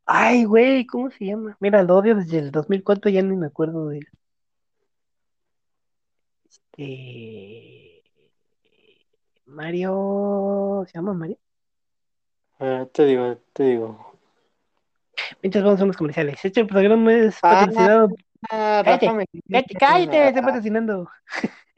[0.05, 1.55] Ay, güey, ¿cómo se llama?
[1.59, 4.07] Mira, lo odio desde el 2004, ya ni me acuerdo de él.
[6.49, 8.03] Este...
[9.45, 10.85] Mario...
[10.87, 11.37] ¿Se llama Mario?
[12.59, 14.13] A ver, te digo, te digo.
[15.41, 16.43] Mientras vamos a unos comerciales.
[16.43, 18.09] Este programa es Ah, patrocinado.
[18.49, 19.43] Ah, Cállate, Rafa Medina.
[19.49, 21.09] Cállate, cállate, estoy patrocinando.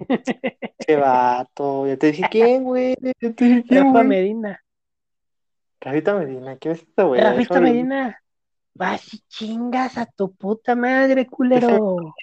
[0.86, 1.88] Qué vato.
[1.88, 2.96] Ya te dije quién, güey.
[3.02, 4.04] Ya te dije quién, Rafa.
[4.04, 4.64] Medina.
[5.80, 6.58] Rafita Medina.
[6.58, 7.22] ¿Quién es este güey?
[7.22, 8.18] Rafita Déjame- Medina.
[8.74, 12.14] Vas y chingas a tu puta madre, culero.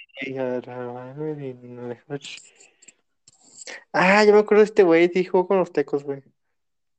[3.93, 5.09] Ah, yo me acuerdo de este güey.
[5.13, 6.23] Sí, jugó con los tecos, güey.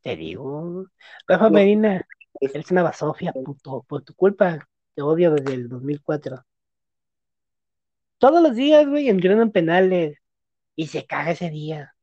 [0.03, 0.87] Te digo.
[1.27, 1.51] Rafa No.
[1.51, 2.07] Medina.
[2.41, 3.85] Eres una basofia, puto.
[3.89, 4.59] Por tu culpa.
[4.95, 6.45] Te odio desde el 2004.
[8.19, 10.19] Todos los días, güey, entrenan penales.
[10.81, 11.95] Y se caga ese día.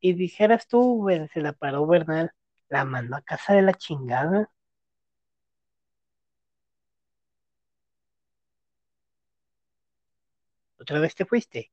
[0.00, 2.32] Y dijeras tú, güey, se la paró Bernal.
[2.70, 4.50] La mandó a casa de la chingada.
[10.78, 11.70] ¿Otra vez te fuiste?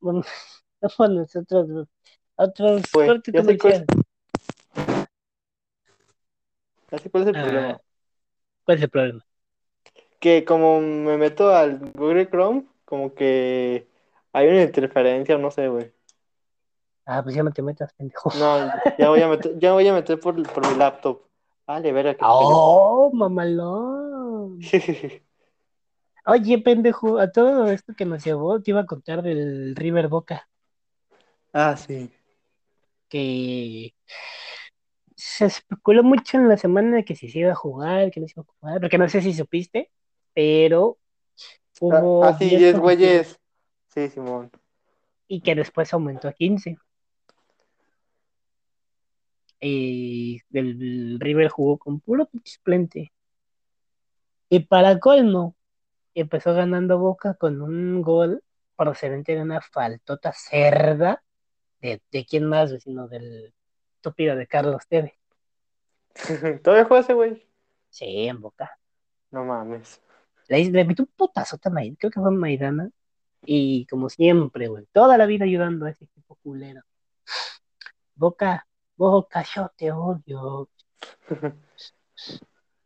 [0.00, 0.22] Bueno,
[0.80, 1.88] vámonos a otros,
[2.38, 3.86] a otros Güey, corte ya sé cuál comercial.
[6.90, 7.80] Ya sé cuál es el Ah, problema.
[8.64, 9.26] ¿Cuál es el problema?
[10.22, 13.88] Que como me meto al Google Chrome, como que
[14.32, 15.92] hay una interferencia, no sé, güey.
[17.04, 18.30] Ah, pues ya no te metas, pendejo.
[18.38, 18.56] No,
[18.96, 21.22] ya voy a meter, ya voy a meter por, por mi laptop.
[21.66, 24.60] Vale, verga, que ¡Oh, mamalón!
[26.26, 30.48] Oye, pendejo, a todo esto que nos llevó, te iba a contar del River Boca,
[31.52, 32.08] Ah, sí.
[33.08, 33.92] que
[35.16, 38.28] se especuló mucho en la semana de que si se iba a jugar, que no
[38.28, 39.90] se iba a jugar, porque no sé si supiste,
[40.34, 40.98] pero
[41.80, 43.40] hubo Ah, sí, 10 10 positivos güeyes.
[43.88, 44.50] Sí, Simón.
[45.28, 46.78] y que después aumentó a 15.
[49.60, 53.12] Y el River jugó con puro pinche suplente.
[54.48, 55.56] Y para colmo,
[56.14, 58.42] empezó ganando Boca con un gol
[58.76, 61.22] procedente de una faltota cerda.
[61.80, 63.08] ¿De, de quién más, vecino?
[63.08, 63.54] Del
[63.96, 65.14] estúpido de Carlos Tevez.
[66.62, 67.46] ¿Todavía juega ese güey?
[67.88, 68.78] Sí, en Boca.
[69.30, 70.00] No mames.
[70.52, 72.90] Le, le metió un putazota a Maidana, creo que fue Maidana.
[73.44, 76.82] Y como siempre, güey, toda la vida ayudando a ese equipo culero.
[78.14, 80.68] Boca, Boca, yo te odio.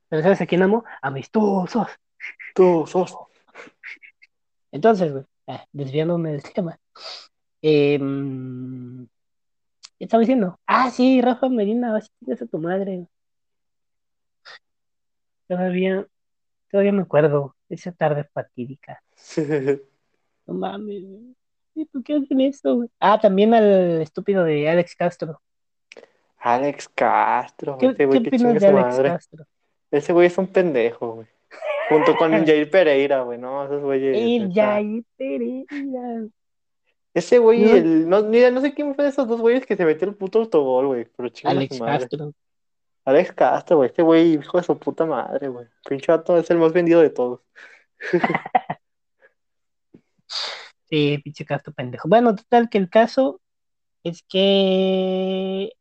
[0.08, 0.84] Pero ¿sabes a quién amo?
[1.02, 1.88] Amistosos.
[2.54, 3.16] Tú sos.
[4.70, 6.78] Entonces, güey, ah, desviándome del tema.
[7.62, 9.06] Eh, mm,
[9.98, 10.60] ¿Qué estaba diciendo?
[10.66, 12.10] Ah, sí, Rafa Medina, vas
[12.42, 13.08] a tu madre.
[15.48, 16.06] Todavía,
[16.70, 19.02] todavía me acuerdo esa tarde fatídica.
[20.46, 21.34] No mames, güey.
[21.74, 22.88] ¿Y ¿Por qué hacen eso, güey?
[23.00, 25.40] Ah, también al estúpido de Alex Castro.
[26.38, 27.76] Alex Castro.
[27.78, 29.08] ¿Qué, ese qué güey que opinas de su Alex madre.
[29.08, 29.44] Castro?
[29.90, 31.26] Ese güey es un pendejo, güey.
[31.88, 33.64] Junto con Jair Pereira, güey, ¿no?
[33.64, 34.16] Esos güeyes.
[34.16, 34.52] El.
[34.54, 36.28] Jair Pereira.
[37.12, 37.74] Ese güey, No.
[37.74, 40.14] el, no, mira, no sé quién fue de esos dos güeyes que se metió el
[40.14, 41.06] puto autogol, güey.
[41.16, 41.98] Pero chinga su Alex madre.
[42.00, 42.32] Castro.
[43.06, 43.88] Alex Castro, güey.
[43.88, 45.66] Este güey, hijo de su puta madre, güey.
[45.88, 47.40] Pinche vato es el más vendido de todos.
[50.88, 52.08] Sí, pinche Castro pendejo.
[52.08, 53.40] Bueno, total que el caso
[54.04, 55.72] es que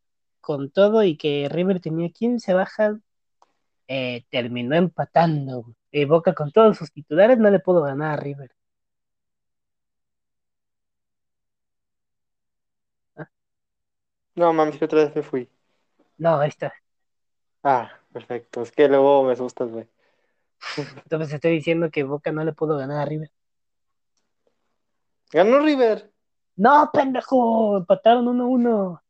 [0.42, 2.98] con todo y que River tenía 15 bajas,
[3.88, 5.64] eh, terminó empatando.
[5.64, 5.76] güey.
[5.92, 8.52] Eh, Boca con todos sus titulares no le pudo ganar a River.
[14.36, 15.50] No mames, que otra vez me fui.
[16.18, 16.74] No, ahí está.
[17.68, 18.62] Ah, perfecto.
[18.62, 19.88] Es que luego me asustas, güey.
[20.78, 23.32] Entonces estoy diciendo que Boca no le pudo ganar a River.
[25.32, 26.12] Ganó River.
[26.58, 29.02] No, pendejo, empataron 1-1.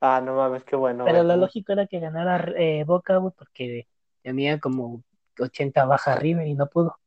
[0.00, 1.04] Ah, no mames, qué bueno.
[1.04, 1.28] Pero güey.
[1.28, 3.86] lo lógico era que ganara eh, Boca, güey, porque
[4.22, 5.04] tenía como
[5.38, 6.98] 80 bajas River y no pudo.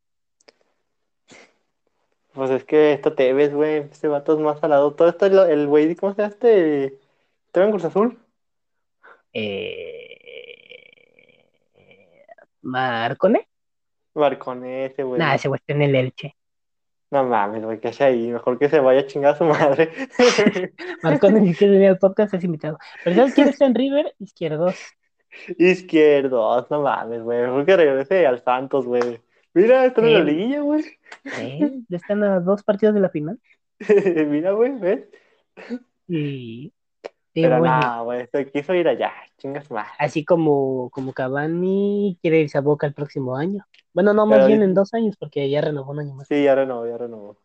[2.32, 3.80] Pues es que esto te ves, güey.
[3.80, 4.94] Este vato es más salado.
[4.94, 6.98] Todo esto, el güey, ¿cómo se llama este?
[7.48, 8.20] ¿Estaba en Cruz Azul?
[9.34, 9.93] Eh...
[12.64, 13.48] ¿Marcone?
[14.16, 15.20] Marcone ese, güey.
[15.20, 16.36] Nah, ese güey está en el Elche.
[17.12, 18.32] No mames, güey, que hace ahí.
[18.32, 19.92] Mejor que se vaya a chingar a su madre.
[21.04, 22.80] Marcone ni siquiera venía al podcast, es invitado.
[23.04, 24.16] Pero ¿sabes quién está en River?
[24.20, 24.76] Izquierdos.
[25.58, 27.42] Izquierdo, no mames, güey.
[27.42, 29.20] Mejor que regrese al Santos, güey.
[29.54, 30.26] Mira, está en la Sí.
[30.26, 30.84] liguilla, güey.
[31.40, 31.72] ¿Eh?
[31.88, 33.40] Ya están a dos partidos de la final.
[34.28, 35.08] Mira, güey, ¿ves?
[36.08, 36.74] Y...
[37.34, 39.12] Pero bueno, nada, güey, se quiso ir allá.
[39.38, 39.90] Chingas madre.
[39.98, 43.66] así como, como Cavani quiere irse a Boca el próximo año.
[43.92, 46.28] Bueno, no, más Pero bien en dos años, porque ya renovó un año más.
[46.28, 47.38] Sí, ya renovó, ya renovó.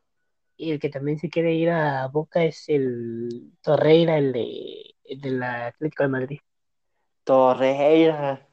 [0.57, 5.21] Y el que también se quiere ir a Boca es el Torreira, el de, el
[5.21, 6.41] del Atlético de Madrid.
[7.25, 8.47] Torreira.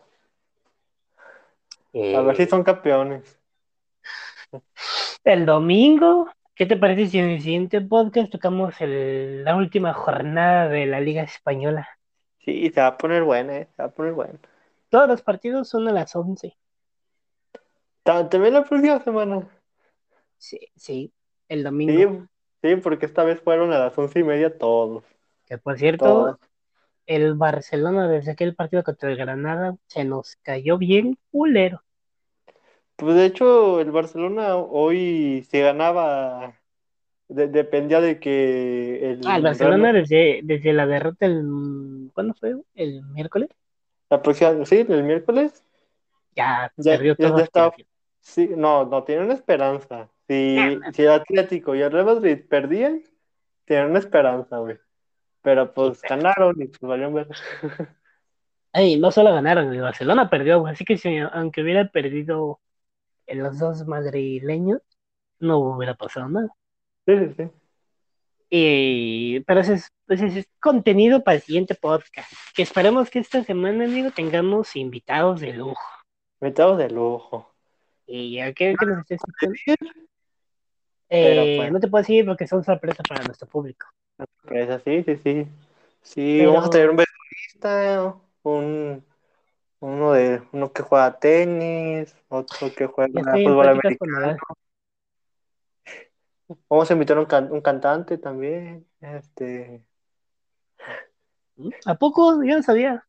[1.93, 3.39] A ver si son campeones.
[5.23, 10.67] El domingo, ¿qué te parece si en el siguiente podcast tocamos el- la última jornada
[10.69, 11.87] de la Liga Española?
[12.39, 13.67] Sí, se va a poner buena, eh.
[13.75, 14.39] Se va a poner buena.
[14.89, 16.57] Todos los partidos son a las 11.
[18.03, 19.47] Ta- También la próxima semana.
[20.37, 21.11] Sí, sí,
[21.49, 22.27] el domingo.
[22.61, 25.03] Sí, sí, porque esta vez fueron a las once y media todos.
[25.45, 26.37] Que por cierto, Todos.
[27.07, 31.83] el Barcelona desde aquel partido contra el Granada se nos cayó bien culero.
[32.95, 36.53] Pues de hecho, el Barcelona hoy se ganaba.
[37.27, 42.11] de- dependía de que el Ah, el Barcelona Real- desde, desde la derrota el...
[42.13, 42.55] ¿Cuándo fue?
[42.75, 43.49] ¿El miércoles?
[44.11, 45.63] la próxima, sí, el miércoles.
[46.35, 47.37] Ya, Ya- perdió todo.
[47.39, 47.73] ya está.
[48.21, 50.09] Sí, no, no, tienen esperanza.
[50.27, 53.01] Si, si el Atlético y el Real Madrid perdían,
[53.65, 54.77] tienen una esperanza, güey.
[55.41, 57.27] Pero pues Sí, ganaron y pues valieron ver.
[58.73, 60.73] Ay, no solo ganaron, el Barcelona perdió, güey.
[60.73, 62.59] Así que si, aunque hubiera perdido
[63.27, 64.81] en los dos madrileños,
[65.39, 66.49] no hubiera pasado nada.
[67.05, 67.49] Sí, sí, sí.
[68.49, 72.31] Y, pero ese es, ese es contenido para el siguiente podcast.
[72.55, 75.81] Que esperemos que esta semana, amigo, tengamos invitados de lujo.
[76.41, 77.51] Invitados de lujo.
[78.07, 79.91] Y ya que, que nos estés escuchando,
[81.07, 81.71] Pero, eh, pues.
[81.71, 83.87] no te puedo decir porque son sorpresa para nuestro público.
[84.17, 85.47] Sorpresa, sí, sí, sí.
[86.01, 89.03] Sí, Pero- vamos a tener un beisbolista, un
[89.79, 94.37] uno de uno que juega tenis, otro que juega fútbol americano.
[96.69, 98.85] Vamos a invitar un, can- un cantante también.
[99.01, 99.81] Este,
[101.55, 101.69] ¿Mm?
[101.85, 102.43] ¿A poco?
[102.43, 103.03] Yo no sabía.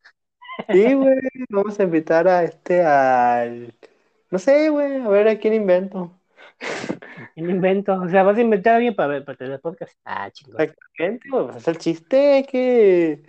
[0.69, 3.73] sí, güey, vamos a invitar a este al
[4.29, 6.19] no sé, güey, a ver a quién invento.
[7.35, 7.93] Un invento.
[7.93, 9.93] O sea, vas a inventar a alguien para ver, para tener podcast.
[10.03, 10.59] Ah, chingón.
[10.59, 13.23] Exactamente, güey, pues es el chiste que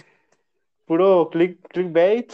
[0.86, 2.32] puro click, clickbait.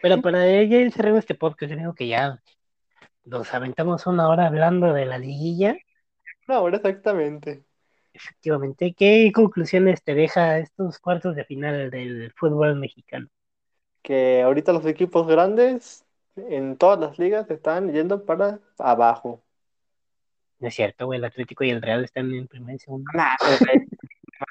[0.00, 2.40] Pero para ella ir cerrando este podcast, yo digo que ya
[3.24, 5.76] nos aventamos una hora hablando de la liguilla.
[6.46, 7.64] No, ahora exactamente.
[8.12, 13.28] Efectivamente, ¿qué conclusiones te deja estos cuartos de final del fútbol mexicano?
[14.02, 16.04] Que ahorita los equipos grandes
[16.36, 19.42] en todas las ligas están yendo para abajo.
[20.58, 23.10] No es cierto, güey, el Atlético y el Real están en primer y segundo.
[23.14, 23.87] Nah, güey,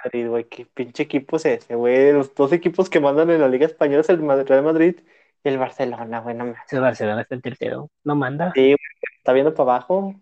[0.03, 2.13] Madrid, güey, qué pinche equipo es ese, güey.
[2.13, 4.95] Los dos equipos que mandan en la Liga Española es el Real Madrid
[5.43, 6.59] y el Barcelona, güey, no mames.
[6.65, 7.89] Ese Barcelona está en tercero.
[8.03, 8.51] No manda.
[8.53, 8.77] Sí, güey,
[9.17, 10.15] está viendo para abajo.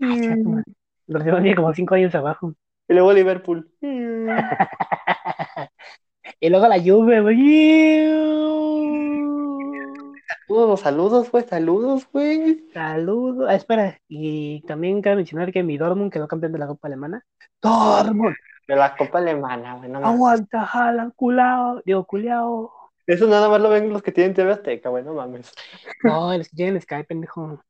[0.00, 0.20] Ay.
[0.20, 0.64] El
[1.06, 2.54] Barcelona tiene como cinco años abajo.
[2.88, 3.70] Y luego Liverpool.
[6.40, 8.08] y luego la Juve, güey.
[10.46, 12.64] Saludos, saludos, güey, saludos, güey.
[12.72, 13.46] Saludos.
[13.50, 14.00] Ah, espera.
[14.08, 17.22] Y también cabe mencionar que mi Dortmund quedó campeón de la Copa Alemana.
[17.60, 18.34] Dortmund.
[18.68, 19.98] De la Copa Alemana, güey, no.
[20.06, 21.80] Aguanta, jala, culao.
[21.84, 22.70] Digo, culiao.
[23.06, 25.52] Eso nada más lo ven los que tienen TV Azteca, güey, no mames.
[26.04, 27.62] No, los que tienen Skype, pendejo.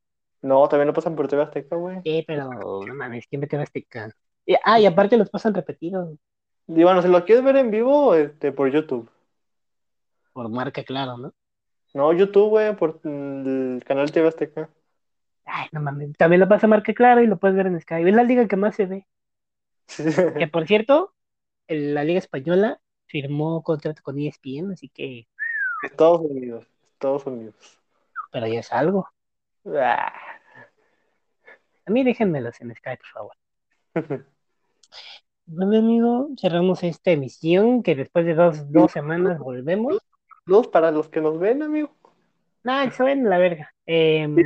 [0.43, 2.01] No, también lo pasan por TV Azteca, güey.
[2.03, 4.11] Sí, pero no mames, ¿quién mete Azteca?
[4.45, 6.17] Y- Ah, y aparte los pasan repetidos.
[6.67, 9.09] Y bueno, si lo quieres ver en vivo, este, por YouTube.
[10.33, 11.33] Por marca, claro, ¿no?
[11.95, 14.69] No, YouTube, güey, por mm, el canal TV Azteca.
[15.45, 16.17] Ay, no mames.
[16.17, 18.09] También lo pasa marca, claro, y lo puedes ver en Skype.
[18.11, 19.07] Es la liga que más se ve.
[19.97, 21.15] Que por cierto,
[21.67, 25.27] la Liga Española firmó contrato con ESPN, así que,
[25.83, 27.55] Estados Unidos, Estados Unidos.
[28.33, 29.09] pero ya es algo.
[29.67, 30.13] Ah.
[31.87, 33.37] A mí déjenmelos en Skype, por favor.
[35.51, 39.97] Bueno, amigo, cerramos esta emisión que después de dos, dos semanas volvemos.
[40.45, 41.91] Saludos para los que nos ven, amigo.
[42.65, 43.73] Nah, que se ven la verga.
[43.87, 44.37] Em,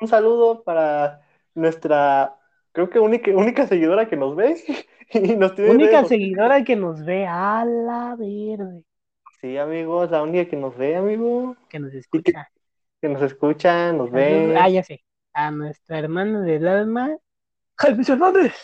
[0.00, 1.22] Un saludo para
[1.54, 2.36] nuestra,
[2.72, 4.56] creo que única, única seguidora que nos ve.
[5.14, 8.82] Y nos tiene única seguidora que nos ve a la verde,
[9.42, 11.54] Sí, amigos, la única que nos ve, amigo.
[11.68, 12.48] que nos escucha.
[13.00, 14.56] Que nos escucha, nos ve.
[14.58, 15.04] Ah, ya sé.
[15.34, 17.16] A nuestra hermana del alma,
[17.76, 18.54] Jaime Hernández.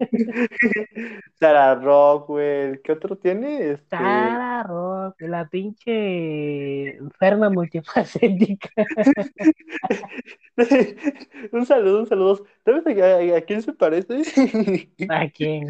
[1.38, 2.80] Sara Rockwell.
[2.82, 3.72] ¿Qué otro tiene?
[3.72, 3.86] Este...
[3.88, 8.70] Tara Rock, la pinche enferma multifacética.
[11.52, 12.46] un saludo, un saludo.
[12.64, 14.22] ¿Sabes a, a- a quién se parece?
[15.08, 15.68] ¿A quién?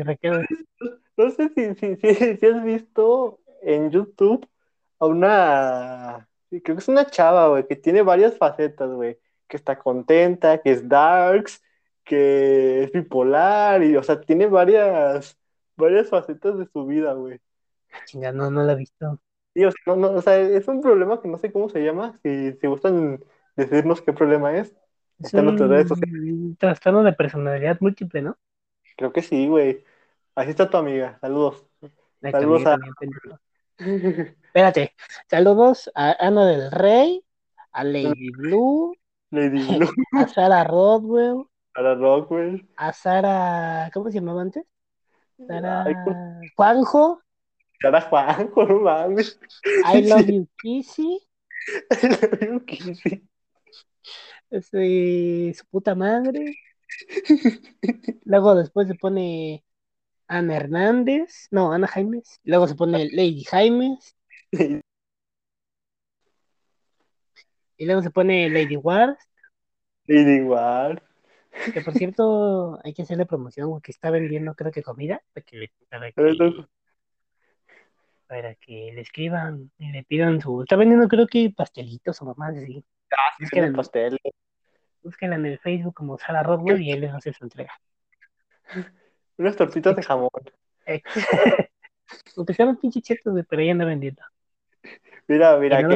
[1.16, 4.46] No sé si, si, si, si has visto en YouTube
[5.00, 9.18] a una, creo que es una chava, güey, que tiene varias facetas, güey,
[9.48, 11.62] que está contenta, que es darks,
[12.08, 15.38] que es bipolar, y, o sea, tiene varias,
[15.76, 17.40] varias facetas de su vida, güey.
[18.06, 19.20] Chinga, no, no la he visto.
[19.54, 21.80] Y, o sea, no, no, o sea, es un problema que no sé cómo se
[21.84, 23.20] llama, si, si gustan
[23.56, 24.74] decirnos qué problema es,
[25.20, 28.38] Es un trastorno de personalidad múltiple, ¿no?
[28.96, 29.84] Creo que sí, güey.
[30.34, 31.66] Así está tu amiga, saludos.
[32.22, 33.20] Ay, Saludos también, a- también.
[34.48, 34.94] Espérate.
[35.30, 37.24] Saludos a Ana del Rey,
[37.72, 38.94] a Lady Blue,
[39.30, 41.44] Lady Blue, a Sara Rodwell,
[41.78, 42.68] Sara Rockwell.
[42.76, 43.88] a Sara.
[43.94, 44.64] ¿Cómo se llamaba antes?
[45.46, 46.16] Sara Ay, pues,
[46.56, 47.22] Juanjo.
[47.80, 49.38] Sara Juanjo, no mames.
[49.86, 51.20] I love you, Kissy.
[52.66, 53.28] Que sí.
[54.50, 56.56] Este, su puta madre.
[58.24, 59.64] Luego después se pone
[60.26, 61.46] Ana Hernández.
[61.52, 62.40] No, Ana Jaimes.
[62.42, 64.16] Luego se pone Lady Jaimes.
[67.80, 69.16] Y luego se pone Lady Wars.
[70.08, 71.00] Lady igual.
[71.72, 75.22] Que por cierto, hay que hacerle promoción porque está vendiendo, creo que comida.
[75.32, 76.66] Para que, para que,
[78.26, 80.62] para que le escriban y le pidan su.
[80.62, 82.84] Está vendiendo, creo que pastelitos o mamás así.
[83.40, 84.18] Búsquenla, el en- pastel.
[85.02, 87.72] búsquenla en el Facebook como Sara Rodwell y él les hace su entrega.
[89.36, 90.30] Unas tortitas de jamón.
[92.36, 94.22] Aunque sean los pinches chetos, pero ella anda vendiendo.
[95.28, 95.86] Mira, mira,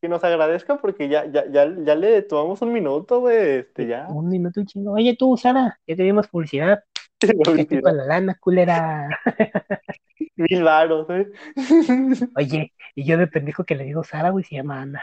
[0.00, 3.58] que, nos agradezca porque ya, ya, ya, ya le tomamos un minuto, güey.
[3.58, 4.06] Este, ya.
[4.08, 4.92] Un minuto y chingo.
[4.92, 6.82] Oye, tú, Sara, ya tenemos publicidad.
[7.20, 9.08] Estoy con la lana, culera.
[10.36, 11.30] Mil varos, ¿eh?
[12.36, 15.02] Oye, y yo de pendejo que le digo Sara, güey, se llama Ana.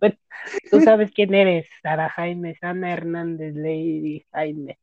[0.00, 0.16] Bueno,
[0.70, 4.78] tú sabes quién eres, Sara Jaime, Ana Hernández, Lady Jaime.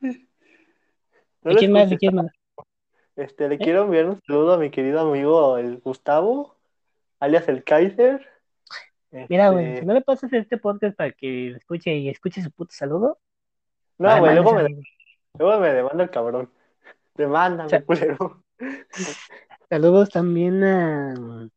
[0.00, 1.92] No ¿Y quién más?
[1.92, 2.39] ¿Y quién más?
[3.20, 6.56] Este, le quiero enviar un saludo a mi querido amigo el Gustavo,
[7.18, 8.26] alias el Kaiser.
[9.28, 12.50] Mira, Este, güey, si no le pasas este podcast para que escuche y escuche su
[12.50, 13.18] puto saludo.
[13.98, 14.68] No, güey, luego me,
[15.38, 16.50] luego me demanda el cabrón.
[17.14, 18.42] Demándame, O sea- culero.
[19.68, 21.48] Saludos también a.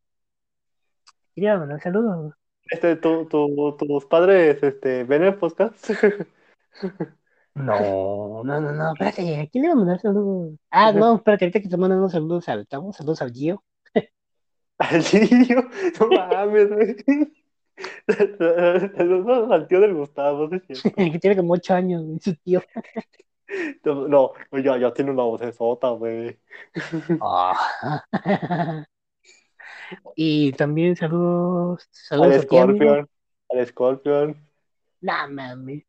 [1.34, 2.34] Quería mandar saludos.
[2.66, 5.90] Este, tu, tu- tus padres, este, ven el podcast.
[7.54, 10.58] No, no, no, no, espérate, ¿a quién le iba a mandar saludos?
[10.70, 13.62] Ah, no, espérate, ahorita que te mandan unos saludos al Tavo, saludos al Gio.
[14.78, 15.68] Al niño,
[16.00, 16.96] no mames, güey.
[18.96, 22.60] Saludos al tío del Gustavo, que tiene como ocho años, güey, su tío.
[23.84, 26.38] No, ya, ya tiene una voz sota, güey.
[27.20, 28.84] Ah.
[30.16, 32.84] Y también saludos, Al saludos a ti, amigo.
[32.84, 33.08] Scorpion,
[33.50, 34.48] al Scorpion.
[35.00, 35.84] Nah, mames.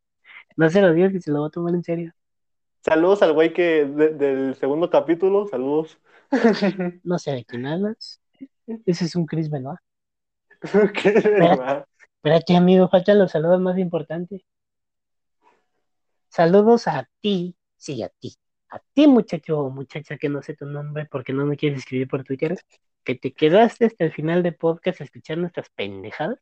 [0.55, 2.13] No se lo digas que se lo va a tomar en serio.
[2.81, 5.97] Saludos al güey que de- del segundo capítulo, saludos.
[7.03, 8.21] No sé de quién hablas.
[8.85, 9.79] Ese es un Chris Benoit.
[10.93, 11.09] ¿Qué?
[12.17, 14.41] Espérate, amigo, faltan los saludos más importantes.
[16.29, 18.33] Saludos a ti, sí, a ti.
[18.69, 22.07] A ti, muchacho o muchacha que no sé tu nombre porque no me quieres escribir
[22.07, 22.57] por Twitter,
[23.03, 26.39] que te quedaste hasta el final del podcast a escuchar nuestras pendejadas.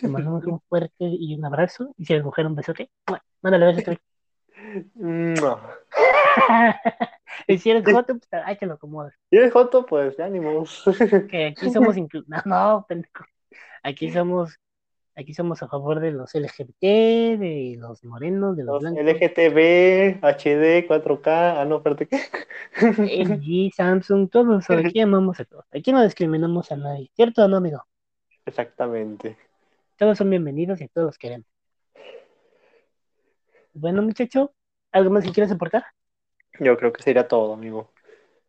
[0.00, 1.94] Te mandamos un fuerte y un abrazo.
[1.96, 2.90] Y si eres mujer, un besote.
[3.42, 3.82] Mándale.
[3.82, 3.98] Troy.
[4.94, 5.78] Mua.
[7.46, 9.14] y si eres joto, pues ahí te lo acomodas.
[9.30, 9.86] ¿Y el Joto?
[9.86, 10.64] Pues ya ni modo.
[11.30, 13.24] Que aquí somos inclu- No, no, pendejo.
[13.82, 14.58] Aquí somos,
[15.16, 16.82] aquí somos a favor de los LGBT,
[17.38, 19.14] de los morenos, de los Los blancos.
[19.14, 21.22] LGTB, HD, 4K,
[21.58, 22.08] ah, no, espérate.
[22.80, 25.64] LG, Samsung, todos, aquí amamos a todos.
[25.72, 27.82] Aquí no discriminamos a nadie, ¿cierto o no, amigo?
[28.44, 29.36] Exactamente.
[30.00, 31.46] Todos son bienvenidos y a todos los queremos.
[33.74, 34.54] Bueno, muchacho,
[34.92, 35.84] ¿algo más que quieras aportar?
[36.58, 37.92] Yo creo que sería todo, amigo.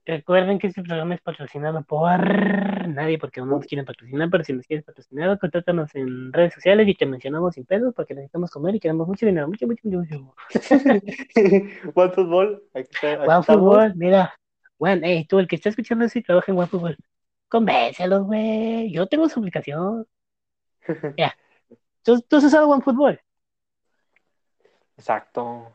[0.05, 4.53] Recuerden que este programa es patrocinado por nadie porque no nos quieren patrocinar, pero si
[4.53, 8.75] nos quieres patrocinar, contáctanos en redes sociales y te mencionamos sin pedos porque necesitamos comer
[8.75, 10.33] y queremos mucho dinero, mucho, mucho, mucho, mucho.
[11.95, 13.11] One Fútbol, aquí está.
[13.11, 13.45] aquí One estamos.
[13.45, 14.33] Fútbol, mira.
[14.79, 16.97] Bueno, hey, tú, el que está escuchando eso y trabaja en One Fútbol,
[17.49, 18.89] convéncelos, güey.
[18.93, 20.07] Yo tengo su aplicación.
[21.17, 21.35] Ya.
[22.03, 23.21] ¿Tú, tú has usado One Fútbol?
[24.97, 25.71] Exacto.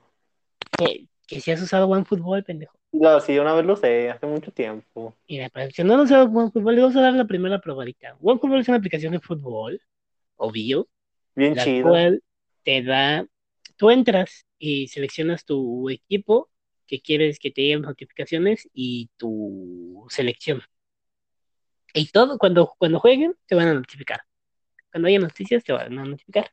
[0.78, 2.76] Que, que si has usado One Fútbol, pendejo.
[2.92, 5.14] No, sí, una vez lo sé, hace mucho tiempo.
[5.28, 8.16] Mira, para si no has usado One Fútbol, le vamos a dar la primera probadita.
[8.20, 9.80] One Fútbol es una aplicación de fútbol,
[10.36, 10.88] obvio,
[11.34, 11.88] Bien la chido.
[11.90, 12.22] cual
[12.64, 13.26] te da,
[13.76, 16.50] tú entras y seleccionas tu equipo
[16.86, 20.62] que quieres que te lleguen notificaciones y tu selección.
[21.92, 24.20] Y todo, cuando, cuando jueguen, te van a notificar.
[24.96, 26.50] Cuando haya noticias, te van a notificar.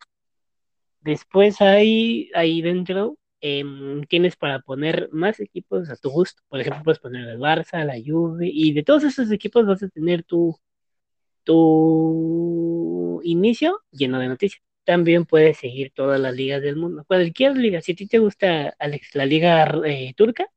[0.99, 6.43] Después hay ahí dentro, em, tienes para poner más equipos a tu gusto.
[6.49, 9.87] Por ejemplo, puedes poner el Barça, la Juve, y de todos esos equipos vas a
[9.87, 10.59] tener tu,
[11.45, 14.61] tu inicio lleno de noticias.
[14.83, 17.05] También puedes seguir todas las ligas del mundo.
[17.07, 20.47] Cualquier liga, si a ti te gusta, Alex, la liga eh, turca,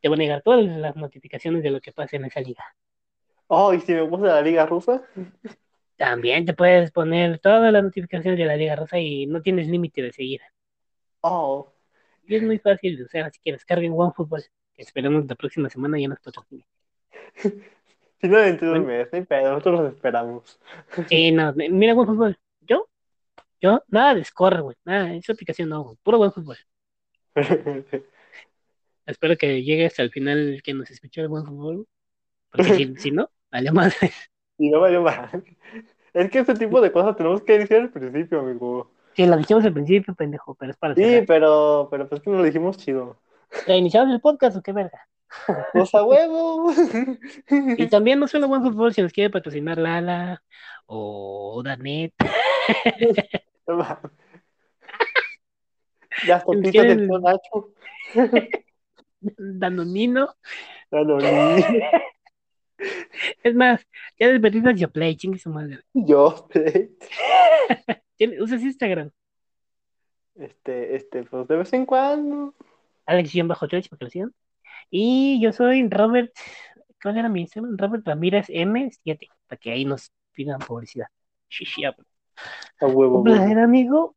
[0.00, 2.62] te van a llegar todas las notificaciones de lo que pasa en esa liga.
[3.48, 5.02] Oh, y si me gusta la Liga Rusa,
[5.96, 10.02] También te puedes poner todas las notificaciones de la Liga Rosa y no tienes límite
[10.02, 10.40] de seguir.
[11.22, 11.72] oh,
[12.26, 14.44] Y es muy fácil de usar, así que descarguen OneFootball.
[14.74, 16.66] que Esperemos la próxima semana ya nos patrocine.
[18.20, 20.58] de un mes, pedo, nosotros los esperamos.
[21.08, 22.38] Sí, no, mira OneFootball.
[22.60, 22.88] Yo,
[23.60, 24.76] yo, nada de score, güey.
[24.84, 25.96] Nada, esa aplicación no, güey.
[26.02, 26.58] Puro OneFootball.
[29.06, 31.86] Espero que llegue hasta el final que nos escuchó el OneFootball.
[32.50, 33.94] Porque si, si no, vale más.
[34.58, 35.44] Y no vaya mal.
[36.12, 38.90] Es que este tipo de cosas tenemos que decir al principio, amigo.
[39.14, 41.26] Sí, lo dijimos al principio, pendejo, pero es para Sí, cerrar.
[41.26, 43.16] pero, pero pues que no lo dijimos chido.
[43.66, 45.06] ¿Reiniciamos el podcast o qué verga?
[45.72, 46.72] ¡Pues a huevo!
[47.50, 50.42] Y también no solo OneFootball, si nos quiere patrocinar Lala
[50.86, 52.12] o Danet.
[56.26, 57.72] Las tortitas del Nacho.
[59.20, 60.34] Danonino.
[60.90, 61.64] Danoni.
[63.42, 63.86] Es más,
[64.18, 65.80] ya despedimos yo play, chingue su madre.
[65.94, 66.48] Yo,
[68.16, 69.10] ¿Tiene- ¿Usas Instagram?
[70.34, 72.54] este, este, pues de vez en cuando.
[73.06, 74.34] Alex-bajo Twitch, para que lo sigan.
[74.90, 76.32] Y yo soy Robert,
[77.02, 77.76] ¿cuál era mi Instagram?
[77.78, 81.06] Robert Ramírez M7, para que ahí nos pidan publicidad.
[81.48, 81.96] Shishia.
[82.80, 83.18] A huevo.
[83.18, 84.14] Un placer, amigo.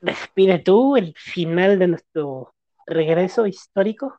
[0.00, 2.54] Despide tú el final de nuestro
[2.86, 4.18] regreso histórico.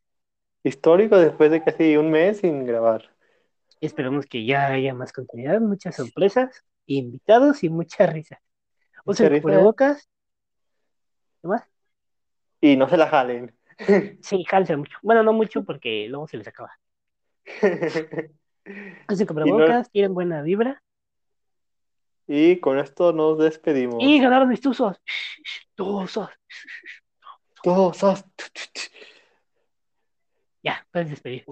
[0.64, 3.10] Histórico después de casi un mes sin grabar.
[3.81, 8.41] Esperamos que ya haya más continuidad, muchas sorpresas, invitados y mucha risa.
[9.06, 9.41] Mucha Usen risa.
[9.41, 10.10] cubrebocas.
[11.41, 11.64] ¿Qué más?
[12.61, 13.56] Y no se la jalen.
[14.22, 14.97] Sí, jálse mucho.
[15.01, 16.72] Bueno, no mucho porque luego se les acaba.
[19.10, 20.84] Usen cubrebocas, tienen buena vibra.
[22.27, 23.95] y con esto nos despedimos.
[24.03, 25.01] Y ganaron mis tuzos.
[25.76, 26.30] Tuzos.
[27.64, 28.26] Sos-
[30.61, 31.45] Ya, puedes despedir.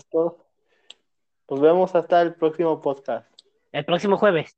[1.50, 3.30] Nos vemos hasta el próximo podcast.
[3.72, 4.58] El próximo jueves.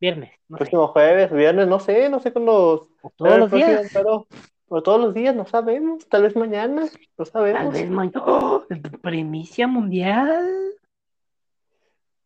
[0.00, 0.64] viernes, no sé.
[0.64, 2.88] Próximo jueves, viernes, no sé, no sé cuándo.
[3.16, 3.90] Todos los próximo, días.
[3.92, 4.26] Pero,
[4.68, 6.08] pero todos los días, no sabemos.
[6.08, 7.72] Tal vez mañana, no Tal sabemos.
[7.72, 8.22] vez mañana.
[8.26, 8.64] ¡Oh!
[9.02, 10.48] Primicia mundial.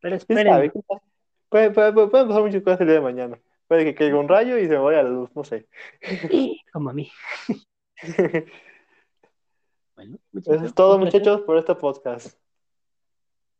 [0.01, 0.73] Pero ¿Quién esperen.
[1.49, 3.39] pueden pasar muchas cosas el día de mañana.
[3.69, 5.67] Puede que caiga un rayo y se me vaya la luz, no sé.
[6.73, 7.11] Como a mí.
[9.95, 12.37] Bueno, Eso es todo, muchachos, por este podcast.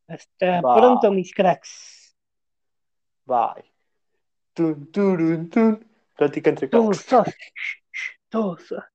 [0.09, 0.81] Hasta Bye.
[0.81, 2.17] pronto, mis cracks.
[3.25, 3.65] Bye.
[4.55, 5.89] Tun, turun, tun.
[6.17, 7.05] Plática entre cracks.
[7.07, 7.29] sos.
[8.29, 8.92] Tú sos.